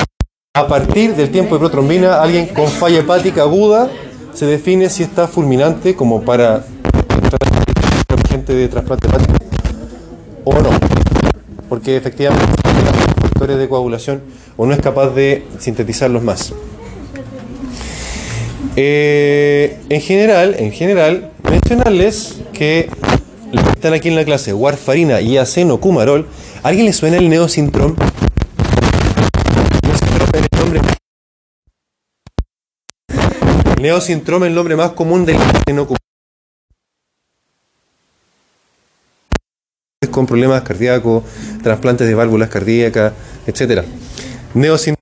[0.56, 3.90] A partir del tiempo de protrombina, alguien con falla hepática aguda
[4.34, 6.64] se define si está fulminante como para
[8.30, 9.34] gente de trasplante hepático
[10.44, 11.07] o no.
[11.70, 14.22] Porque efectivamente los factores de coagulación
[14.56, 16.54] o no es capaz de sintetizarlos más.
[18.76, 22.90] Eh, en general, en general, mencionarles que
[23.52, 26.28] los que están aquí en la clase, warfarina y acenocumarol,
[26.64, 27.68] ¿a alguien le suena el es el
[30.60, 30.82] nombre
[33.82, 36.07] Neosintrom es el nombre más común del acenocumarol.
[40.18, 41.24] Con problemas cardíacos,
[41.62, 43.14] trasplantes de válvulas cardíacas,
[43.46, 43.86] etcétera.
[44.56, 44.97] Neosintrom